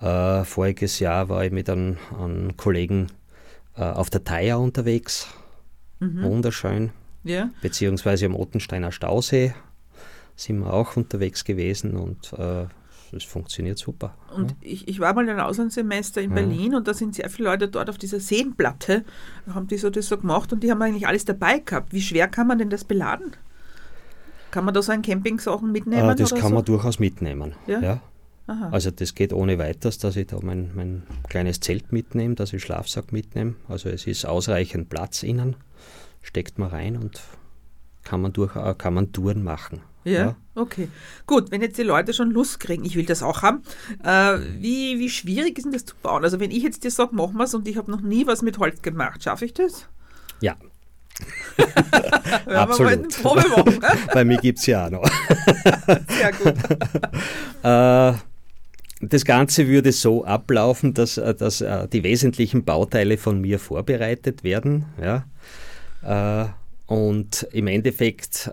äh, 0.00 0.44
voriges 0.44 1.00
Jahr 1.00 1.28
war 1.28 1.44
ich 1.44 1.52
mit 1.52 1.68
einem, 1.68 1.98
einem 2.18 2.56
Kollegen 2.56 3.08
äh, 3.76 3.82
auf 3.82 4.10
der 4.10 4.24
Thaya 4.24 4.56
unterwegs. 4.56 5.28
Mhm. 6.00 6.22
Wunderschön. 6.22 6.90
Ja. 7.24 7.50
Beziehungsweise 7.60 8.26
am 8.26 8.34
Ottensteiner 8.34 8.92
Stausee 8.92 9.54
sind 10.34 10.60
wir 10.60 10.72
auch 10.72 10.96
unterwegs 10.96 11.44
gewesen 11.44 11.96
und 11.96 12.32
äh, 12.32 12.66
es 13.14 13.24
funktioniert 13.24 13.78
super. 13.78 14.14
Und 14.34 14.52
ja. 14.52 14.56
ich, 14.62 14.88
ich 14.88 14.98
war 14.98 15.14
mal 15.14 15.28
ein 15.28 15.38
Auslandssemester 15.38 16.20
in 16.22 16.30
ja. 16.30 16.36
Berlin 16.36 16.74
und 16.74 16.88
da 16.88 16.94
sind 16.94 17.14
sehr 17.14 17.28
viele 17.28 17.50
Leute 17.50 17.68
dort 17.68 17.90
auf 17.90 17.98
dieser 17.98 18.20
Seenplatte, 18.20 19.04
haben 19.52 19.68
die 19.68 19.76
so 19.76 19.90
das 19.90 20.08
so 20.08 20.16
gemacht 20.16 20.52
und 20.52 20.62
die 20.62 20.70
haben 20.70 20.80
eigentlich 20.82 21.06
alles 21.06 21.24
dabei 21.24 21.58
gehabt. 21.58 21.92
Wie 21.92 22.00
schwer 22.00 22.28
kann 22.28 22.46
man 22.46 22.58
denn 22.58 22.70
das 22.70 22.84
beladen? 22.84 23.32
Kann 24.50 24.64
man 24.64 24.74
da 24.74 24.82
so 24.82 24.92
ein 24.92 25.02
Campingsachen 25.02 25.70
mitnehmen? 25.70 26.10
Äh, 26.10 26.16
das 26.16 26.30
kann 26.30 26.48
so? 26.48 26.54
man 26.54 26.64
durchaus 26.64 26.98
mitnehmen. 26.98 27.54
Ja. 27.66 27.80
ja. 27.80 28.00
Aha. 28.52 28.68
Also 28.70 28.90
das 28.90 29.14
geht 29.14 29.32
ohne 29.32 29.58
weiteres, 29.58 29.98
dass 29.98 30.16
ich 30.16 30.26
da 30.26 30.38
mein, 30.42 30.70
mein 30.74 31.02
kleines 31.28 31.60
Zelt 31.60 31.90
mitnehme, 31.90 32.34
dass 32.34 32.52
ich 32.52 32.62
Schlafsack 32.62 33.10
mitnehme. 33.10 33.54
Also 33.66 33.88
es 33.88 34.06
ist 34.06 34.26
ausreichend 34.26 34.90
Platz 34.90 35.22
innen, 35.22 35.56
steckt 36.22 36.58
man 36.58 36.68
rein 36.68 36.96
und 36.96 37.20
kann 38.04 38.20
man, 38.20 38.32
durch, 38.32 38.54
äh, 38.56 38.74
kann 38.76 38.94
man 38.94 39.12
Touren 39.12 39.42
machen. 39.42 39.80
Ja, 40.04 40.12
ja, 40.12 40.36
okay. 40.54 40.88
Gut, 41.26 41.50
wenn 41.50 41.62
jetzt 41.62 41.78
die 41.78 41.82
Leute 41.84 42.12
schon 42.12 42.30
Lust 42.30 42.60
kriegen, 42.60 42.84
ich 42.84 42.96
will 42.96 43.06
das 43.06 43.22
auch 43.22 43.42
haben, 43.42 43.62
äh, 44.04 44.38
wie, 44.58 44.98
wie 44.98 45.08
schwierig 45.08 45.56
ist 45.56 45.64
denn 45.64 45.72
das 45.72 45.86
zu 45.86 45.94
bauen? 46.02 46.24
Also 46.24 46.40
wenn 46.40 46.50
ich 46.50 46.62
jetzt 46.62 46.84
dir 46.84 46.90
sage, 46.90 47.14
machen 47.14 47.36
wir 47.36 47.44
es 47.44 47.54
und 47.54 47.66
ich 47.68 47.76
habe 47.78 47.90
noch 47.90 48.00
nie 48.00 48.26
was 48.26 48.42
mit 48.42 48.58
Holz 48.58 48.82
gemacht, 48.82 49.22
schaffe 49.22 49.46
ich 49.46 49.54
das? 49.54 49.86
Ja. 50.40 50.56
Absolut. 52.46 53.16
Bei 54.12 54.24
mir 54.24 54.38
gibt 54.38 54.58
es 54.58 54.66
ja 54.66 54.86
auch 54.86 54.90
noch. 54.90 55.06
Sehr 56.08 56.32
gut. 56.32 56.54
äh, 57.62 58.31
das 59.02 59.24
Ganze 59.24 59.66
würde 59.66 59.92
so 59.92 60.24
ablaufen, 60.24 60.94
dass, 60.94 61.18
äh, 61.18 61.34
dass 61.34 61.60
äh, 61.60 61.88
die 61.88 62.04
wesentlichen 62.04 62.64
Bauteile 62.64 63.18
von 63.18 63.40
mir 63.40 63.58
vorbereitet 63.58 64.44
werden. 64.44 64.84
Ja? 65.00 65.24
Äh, 66.02 66.48
und 66.86 67.46
im 67.52 67.66
Endeffekt 67.66 68.50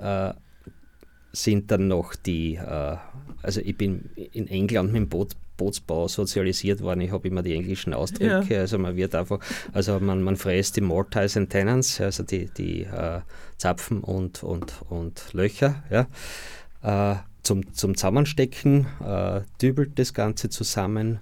sind 1.32 1.72
dann 1.72 1.88
noch 1.90 2.16
die, 2.16 2.58
also 2.58 3.60
ich 3.60 3.76
bin 3.76 4.10
in 4.16 4.48
England 4.48 4.94
mit 4.94 5.02
dem 5.02 5.10
Boot, 5.10 5.36
Bootsbau 5.58 6.08
sozialisiert 6.08 6.80
worden. 6.82 7.02
Ich 7.02 7.12
habe 7.12 7.28
immer 7.28 7.44
die 7.44 7.54
englischen 7.54 7.94
Ausdrücke. 7.94 8.54
Ja. 8.54 8.60
Also 8.62 8.80
man 8.80 8.96
wird 8.96 9.14
einfach, 9.14 9.40
also 9.74 10.00
man, 10.00 10.24
man 10.24 10.38
fräst 10.38 10.78
die 10.78 10.82
Mortise 10.82 11.40
and 11.40 11.50
Tenants, 11.50 12.00
also 12.00 12.24
die, 12.24 12.50
die 12.58 12.84
äh, 12.84 13.20
Zapfen 13.58 14.00
und, 14.00 14.42
und, 14.42 14.74
und 14.90 15.34
Löcher. 15.34 15.84
Ja. 15.90 16.08
Äh, 17.14 17.18
zum, 17.50 17.74
zum 17.74 17.98
Zusammenstecken, 17.98 18.86
äh, 19.04 19.42
dübelt 19.60 19.98
das 19.98 20.14
Ganze 20.14 20.50
zusammen 20.50 21.20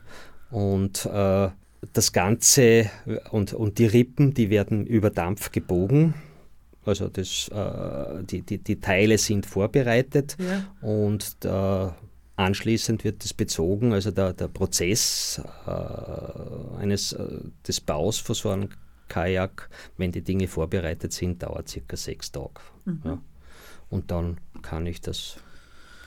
und 0.52 1.06
äh, 1.06 1.48
das 1.94 2.12
Ganze 2.12 2.90
und, 3.32 3.54
und 3.54 3.78
die 3.78 3.86
Rippen, 3.86 4.34
die 4.34 4.50
werden 4.50 4.86
über 4.86 5.10
Dampf 5.10 5.54
gebogen. 5.54 6.16
Also 6.86 7.08
das, 7.08 7.48
äh, 7.48 8.24
die, 8.26 8.42
die, 8.42 8.58
die 8.58 8.82
Teile 8.82 9.18
sind 9.18 9.46
vorbereitet 9.46 10.36
ja. 10.38 10.66
und 10.82 11.38
äh, 11.46 11.90
anschließend 12.36 13.06
wird 13.06 13.24
das 13.24 13.34
bezogen. 13.34 13.94
Also 13.94 14.12
der, 14.12 14.34
der 14.34 14.50
Prozess 14.50 15.42
äh, 15.66 15.72
eines, 16.78 17.14
äh, 17.14 17.26
des 17.66 17.80
Baus 17.80 18.20
von 18.20 18.36
so 18.36 18.50
einem 18.50 18.70
Kajak, 19.08 19.70
wenn 19.96 20.12
die 20.12 20.24
Dinge 20.24 20.50
vorbereitet 20.50 21.14
sind, 21.14 21.42
dauert 21.42 21.70
circa 21.70 21.96
sechs 21.96 22.34
Tage. 22.34 22.60
Mhm. 22.84 23.02
Ja. 23.06 23.22
Und 23.90 24.12
dann 24.12 24.42
kann 24.62 24.86
ich 24.86 25.00
das 25.00 25.38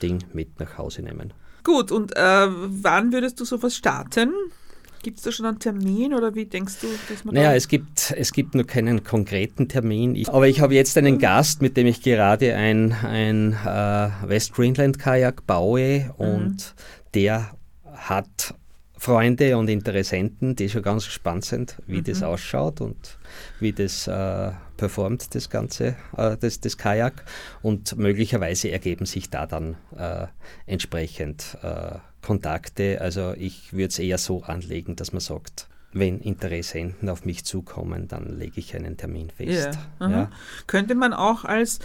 Ding 0.02 0.24
mit 0.32 0.58
nach 0.60 0.78
Hause 0.78 1.02
nehmen. 1.02 1.32
Gut, 1.62 1.92
und 1.92 2.16
äh, 2.16 2.46
wann 2.48 3.12
würdest 3.12 3.38
du 3.40 3.44
sowas 3.44 3.76
starten? 3.76 4.32
Gibt 5.02 5.18
es 5.18 5.24
da 5.24 5.32
schon 5.32 5.46
einen 5.46 5.58
Termin 5.58 6.12
oder 6.12 6.34
wie 6.34 6.44
denkst 6.44 6.74
du, 6.82 6.86
dass 7.08 7.24
man 7.24 7.34
Naja, 7.34 7.54
es 7.54 7.68
gibt, 7.68 8.12
es 8.16 8.32
gibt 8.32 8.54
nur 8.54 8.66
keinen 8.66 9.02
konkreten 9.02 9.66
Termin. 9.66 10.14
Ich, 10.14 10.28
aber 10.28 10.46
ich 10.46 10.60
habe 10.60 10.74
jetzt 10.74 10.98
einen 10.98 11.18
Gast, 11.18 11.62
mit 11.62 11.76
dem 11.78 11.86
ich 11.86 12.02
gerade 12.02 12.54
ein, 12.54 12.92
ein 12.92 13.52
äh, 13.52 14.28
West 14.28 14.52
Greenland 14.52 14.98
Kajak 14.98 15.46
baue 15.46 16.12
und 16.18 16.50
mhm. 16.50 16.60
der 17.14 17.50
hat 17.94 18.54
Freunde 18.98 19.56
und 19.56 19.70
Interessenten, 19.70 20.56
die 20.56 20.68
schon 20.68 20.82
ganz 20.82 21.06
gespannt 21.06 21.46
sind, 21.46 21.76
wie 21.86 21.98
mhm. 21.98 22.04
das 22.04 22.22
ausschaut 22.22 22.82
und 22.82 23.18
wie 23.58 23.72
das 23.72 24.06
äh, 24.06 24.50
performt, 24.80 25.34
das 25.34 25.50
Ganze, 25.50 25.94
äh, 26.16 26.36
das, 26.38 26.60
das 26.60 26.78
Kajak. 26.78 27.24
Und 27.62 27.96
möglicherweise 27.98 28.70
ergeben 28.70 29.04
sich 29.04 29.28
da 29.28 29.46
dann 29.46 29.76
äh, 29.96 30.26
entsprechend 30.66 31.58
äh, 31.62 31.98
Kontakte. 32.22 33.00
Also 33.00 33.34
ich 33.36 33.74
würde 33.74 33.88
es 33.88 33.98
eher 33.98 34.18
so 34.18 34.42
anlegen, 34.42 34.96
dass 34.96 35.12
man 35.12 35.20
sagt, 35.20 35.68
wenn 35.92 36.20
Interessenten 36.20 37.10
auf 37.10 37.26
mich 37.26 37.44
zukommen, 37.44 38.08
dann 38.08 38.38
lege 38.38 38.58
ich 38.58 38.74
einen 38.74 38.96
Termin 38.96 39.28
fest. 39.28 39.78
Ja, 40.00 40.10
ja. 40.10 40.30
Könnte 40.66 40.94
man 40.94 41.12
auch 41.12 41.44
als 41.44 41.80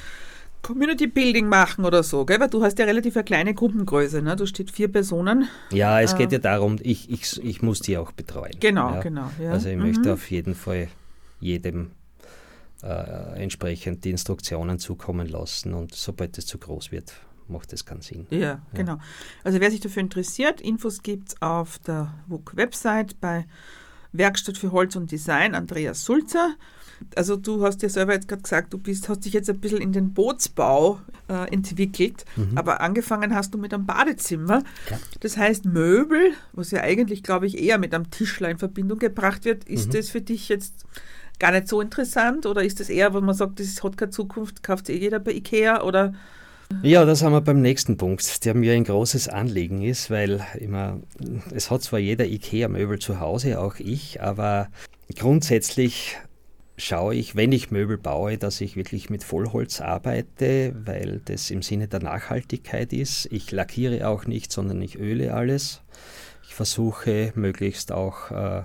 Community 0.61 1.07
Building 1.07 1.47
machen 1.47 1.83
oder 1.83 2.01
so, 2.01 2.25
gell? 2.25 2.39
weil 2.39 2.49
du 2.49 2.63
hast 2.63 2.79
ja 2.79 2.85
relativ 2.85 3.17
eine 3.17 3.25
kleine 3.25 3.53
Gruppengröße, 3.53 4.21
ne? 4.21 4.35
du 4.35 4.45
steht 4.45 4.71
vier 4.71 4.87
Personen. 4.87 5.49
Ja, 5.71 5.99
es 5.99 6.15
geht 6.15 6.31
ja 6.31 6.39
darum, 6.39 6.77
ich, 6.81 7.11
ich, 7.11 7.43
ich 7.43 7.61
muss 7.61 7.81
die 7.81 7.97
auch 7.97 8.13
betreuen. 8.13 8.53
Genau, 8.59 8.93
ja? 8.93 9.01
genau. 9.01 9.29
Ja. 9.41 9.51
Also 9.51 9.69
ich 9.69 9.75
mhm. 9.75 9.87
möchte 9.87 10.13
auf 10.13 10.31
jeden 10.31 10.55
Fall 10.55 10.87
jedem 11.39 11.91
äh, 12.85 13.41
entsprechend 13.41 14.05
die 14.05 14.11
Instruktionen 14.11 14.77
zukommen 14.79 15.27
lassen 15.27 15.73
und 15.73 15.93
sobald 15.95 16.37
es 16.37 16.45
zu 16.45 16.57
groß 16.59 16.91
wird, 16.91 17.13
macht 17.47 17.73
es 17.73 17.85
keinen 17.85 18.01
Sinn. 18.01 18.27
Ja, 18.29 18.39
ja, 18.39 18.61
genau. 18.73 18.97
Also 19.43 19.59
wer 19.59 19.71
sich 19.71 19.79
dafür 19.79 20.01
interessiert, 20.01 20.61
Infos 20.61 21.01
gibt 21.01 21.29
es 21.29 21.41
auf 21.41 21.79
der 21.79 22.13
WUK-Website 22.27 23.19
bei 23.19 23.45
Werkstatt 24.11 24.57
für 24.57 24.71
Holz 24.71 24.95
und 24.95 25.11
Design, 25.11 25.55
Andreas 25.55 26.05
Sulzer. 26.05 26.55
Also 27.15 27.35
du 27.35 27.63
hast 27.63 27.81
ja 27.81 27.89
selber 27.89 28.13
jetzt 28.13 28.27
gerade 28.27 28.43
gesagt, 28.43 28.71
du 28.71 28.77
bist, 28.77 29.09
hast 29.09 29.25
dich 29.25 29.33
jetzt 29.33 29.49
ein 29.49 29.59
bisschen 29.59 29.81
in 29.81 29.91
den 29.91 30.13
Bootsbau 30.13 31.01
äh, 31.27 31.51
entwickelt, 31.51 32.23
mhm. 32.35 32.57
aber 32.57 32.79
angefangen 32.81 33.35
hast 33.35 33.53
du 33.53 33.57
mit 33.57 33.73
einem 33.73 33.85
Badezimmer. 33.85 34.63
Ja. 34.89 34.99
Das 35.19 35.37
heißt 35.37 35.65
Möbel, 35.65 36.31
was 36.53 36.71
ja 36.71 36.81
eigentlich, 36.81 37.21
glaube 37.21 37.47
ich, 37.47 37.57
eher 37.57 37.79
mit 37.79 37.93
einem 37.93 38.11
Tischler 38.11 38.49
in 38.49 38.57
Verbindung 38.57 38.99
gebracht 38.99 39.43
wird, 39.43 39.65
ist 39.65 39.89
mhm. 39.89 39.97
das 39.97 40.09
für 40.09 40.21
dich 40.21 40.47
jetzt 40.47 40.85
gar 41.39 41.51
nicht 41.51 41.67
so 41.67 41.81
interessant 41.81 42.45
oder 42.45 42.63
ist 42.63 42.79
das 42.79 42.89
eher, 42.89 43.13
wenn 43.13 43.25
man 43.25 43.35
sagt, 43.35 43.59
das 43.59 43.83
hat 43.83 43.97
keine 43.97 44.11
Zukunft, 44.11 44.63
kauft 44.63 44.89
eh 44.89 44.97
jeder 44.97 45.19
bei 45.19 45.31
Ikea 45.31 45.83
oder 45.83 46.13
ja, 46.81 47.05
das 47.05 47.21
haben 47.21 47.33
wir 47.33 47.41
beim 47.41 47.61
nächsten 47.61 47.95
Punkt, 47.95 48.43
der 48.43 48.55
mir 48.55 48.73
ein 48.73 48.85
großes 48.85 49.27
Anliegen 49.27 49.83
ist, 49.83 50.09
weil 50.09 50.43
immer, 50.57 50.99
es 51.53 51.69
hat 51.69 51.83
zwar 51.83 51.99
jeder 51.99 52.25
IKEA-Möbel 52.25 52.97
zu 52.97 53.19
Hause, 53.19 53.59
auch 53.59 53.75
ich, 53.77 54.21
aber 54.21 54.69
grundsätzlich 55.15 56.17
schaue 56.77 57.15
ich, 57.15 57.35
wenn 57.35 57.51
ich 57.51 57.71
Möbel 57.71 57.97
baue, 57.97 58.37
dass 58.37 58.61
ich 58.61 58.75
wirklich 58.75 59.09
mit 59.09 59.23
Vollholz 59.23 59.79
arbeite, 59.79 60.73
weil 60.75 61.21
das 61.25 61.51
im 61.51 61.61
Sinne 61.61 61.87
der 61.87 62.01
Nachhaltigkeit 62.01 62.91
ist. 62.91 63.27
Ich 63.31 63.51
lackiere 63.51 64.07
auch 64.07 64.25
nicht, 64.25 64.51
sondern 64.51 64.81
ich 64.81 64.99
öle 64.99 65.33
alles. 65.33 65.81
Ich 66.47 66.55
versuche 66.55 67.31
möglichst 67.35 67.91
auch 67.91 68.31
äh, 68.31 68.63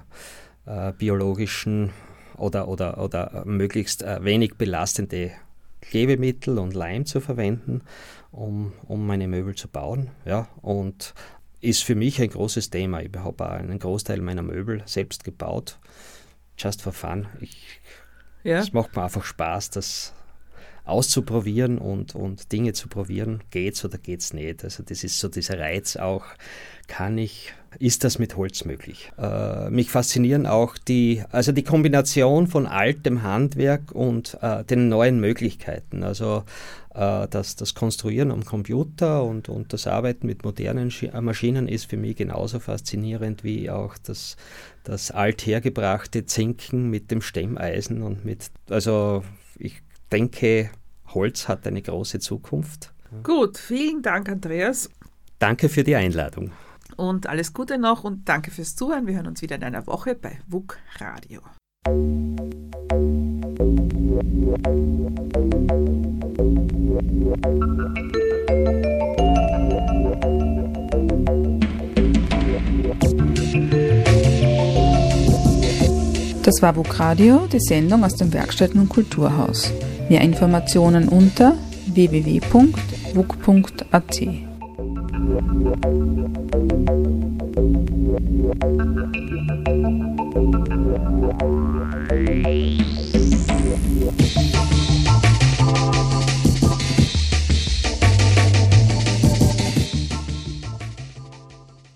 äh, 0.66 0.92
biologischen 0.98 1.90
oder, 2.40 2.68
oder, 2.68 2.98
oder 2.98 3.42
möglichst 3.44 4.02
äh, 4.02 4.22
wenig 4.24 4.56
belastende 4.56 5.32
Klebemittel 5.80 6.58
und 6.58 6.74
Leim 6.74 7.06
zu 7.06 7.20
verwenden, 7.20 7.82
um, 8.32 8.72
um 8.86 9.06
meine 9.06 9.28
Möbel 9.28 9.54
zu 9.54 9.68
bauen. 9.68 10.10
Ja, 10.24 10.48
und 10.62 11.14
ist 11.60 11.84
für 11.84 11.94
mich 11.94 12.20
ein 12.20 12.30
großes 12.30 12.70
Thema. 12.70 13.02
Ich 13.02 13.10
habe 13.14 13.50
einen 13.50 13.78
Großteil 13.78 14.20
meiner 14.20 14.42
Möbel 14.42 14.82
selbst 14.86 15.24
gebaut. 15.24 15.78
Just 16.56 16.82
for 16.82 16.92
fun. 16.92 17.26
Ich, 17.40 17.80
ja. 18.42 18.58
Es 18.58 18.72
macht 18.72 18.96
mir 18.96 19.04
einfach 19.04 19.24
Spaß, 19.24 19.70
das 19.70 20.14
auszuprobieren 20.84 21.78
und, 21.78 22.14
und 22.14 22.52
Dinge 22.52 22.72
zu 22.72 22.88
probieren. 22.88 23.42
Geht's 23.50 23.84
oder 23.84 23.98
geht's 23.98 24.32
nicht? 24.32 24.64
Also 24.64 24.82
das 24.82 25.04
ist 25.04 25.18
so 25.18 25.28
dieser 25.28 25.58
Reiz 25.58 25.96
auch. 25.96 26.24
Kann 26.86 27.18
ich, 27.18 27.52
ist 27.78 28.04
das 28.04 28.18
mit 28.18 28.36
Holz 28.36 28.64
möglich? 28.64 29.12
Äh, 29.18 29.70
mich 29.70 29.90
faszinieren 29.90 30.46
auch 30.46 30.76
die, 30.76 31.22
also 31.30 31.52
die 31.52 31.62
Kombination 31.62 32.46
von 32.46 32.66
altem 32.66 33.22
Handwerk 33.22 33.92
und 33.92 34.36
äh, 34.42 34.64
den 34.64 34.88
neuen 34.88 35.20
Möglichkeiten. 35.20 36.02
Also 36.02 36.44
äh, 36.94 37.28
das, 37.28 37.56
das 37.56 37.74
Konstruieren 37.74 38.30
am 38.30 38.44
Computer 38.44 39.22
und, 39.24 39.48
und 39.48 39.72
das 39.72 39.86
Arbeiten 39.86 40.26
mit 40.26 40.44
modernen 40.44 40.92
äh, 41.00 41.20
Maschinen 41.20 41.68
ist 41.68 41.86
für 41.86 41.96
mich 41.96 42.16
genauso 42.16 42.58
faszinierend 42.58 43.44
wie 43.44 43.70
auch 43.70 43.96
das, 43.98 44.36
das 44.84 45.10
althergebrachte 45.10 46.26
Zinken 46.26 46.90
mit 46.90 47.10
dem 47.10 47.22
Stemmeisen 47.22 48.02
und 48.02 48.24
mit, 48.24 48.50
also 48.68 49.22
ich 49.58 49.80
denke, 50.10 50.70
Holz 51.08 51.48
hat 51.48 51.66
eine 51.66 51.82
große 51.82 52.18
Zukunft. 52.18 52.92
Gut, 53.22 53.58
vielen 53.58 54.02
Dank, 54.02 54.28
Andreas. 54.28 54.90
Danke 55.38 55.68
für 55.68 55.82
die 55.82 55.96
Einladung. 55.96 56.52
Und 57.00 57.26
alles 57.26 57.54
Gute 57.54 57.78
noch 57.78 58.04
und 58.04 58.28
danke 58.28 58.50
fürs 58.50 58.76
Zuhören. 58.76 59.06
Wir 59.06 59.14
hören 59.14 59.28
uns 59.28 59.40
wieder 59.40 59.56
in 59.56 59.64
einer 59.64 59.86
Woche 59.86 60.14
bei 60.14 60.38
WUK 60.48 60.76
Radio. 60.98 61.40
Das 76.42 76.60
war 76.60 76.76
WUK 76.76 77.00
Radio, 77.00 77.46
die 77.50 77.60
Sendung 77.60 78.04
aus 78.04 78.16
dem 78.16 78.30
Werkstätten- 78.34 78.78
und 78.78 78.90
Kulturhaus. 78.90 79.72
Mehr 80.10 80.20
Informationen 80.20 81.08
unter 81.08 81.54
www.wuk.at. 81.86 82.50
Hey. 85.20 85.60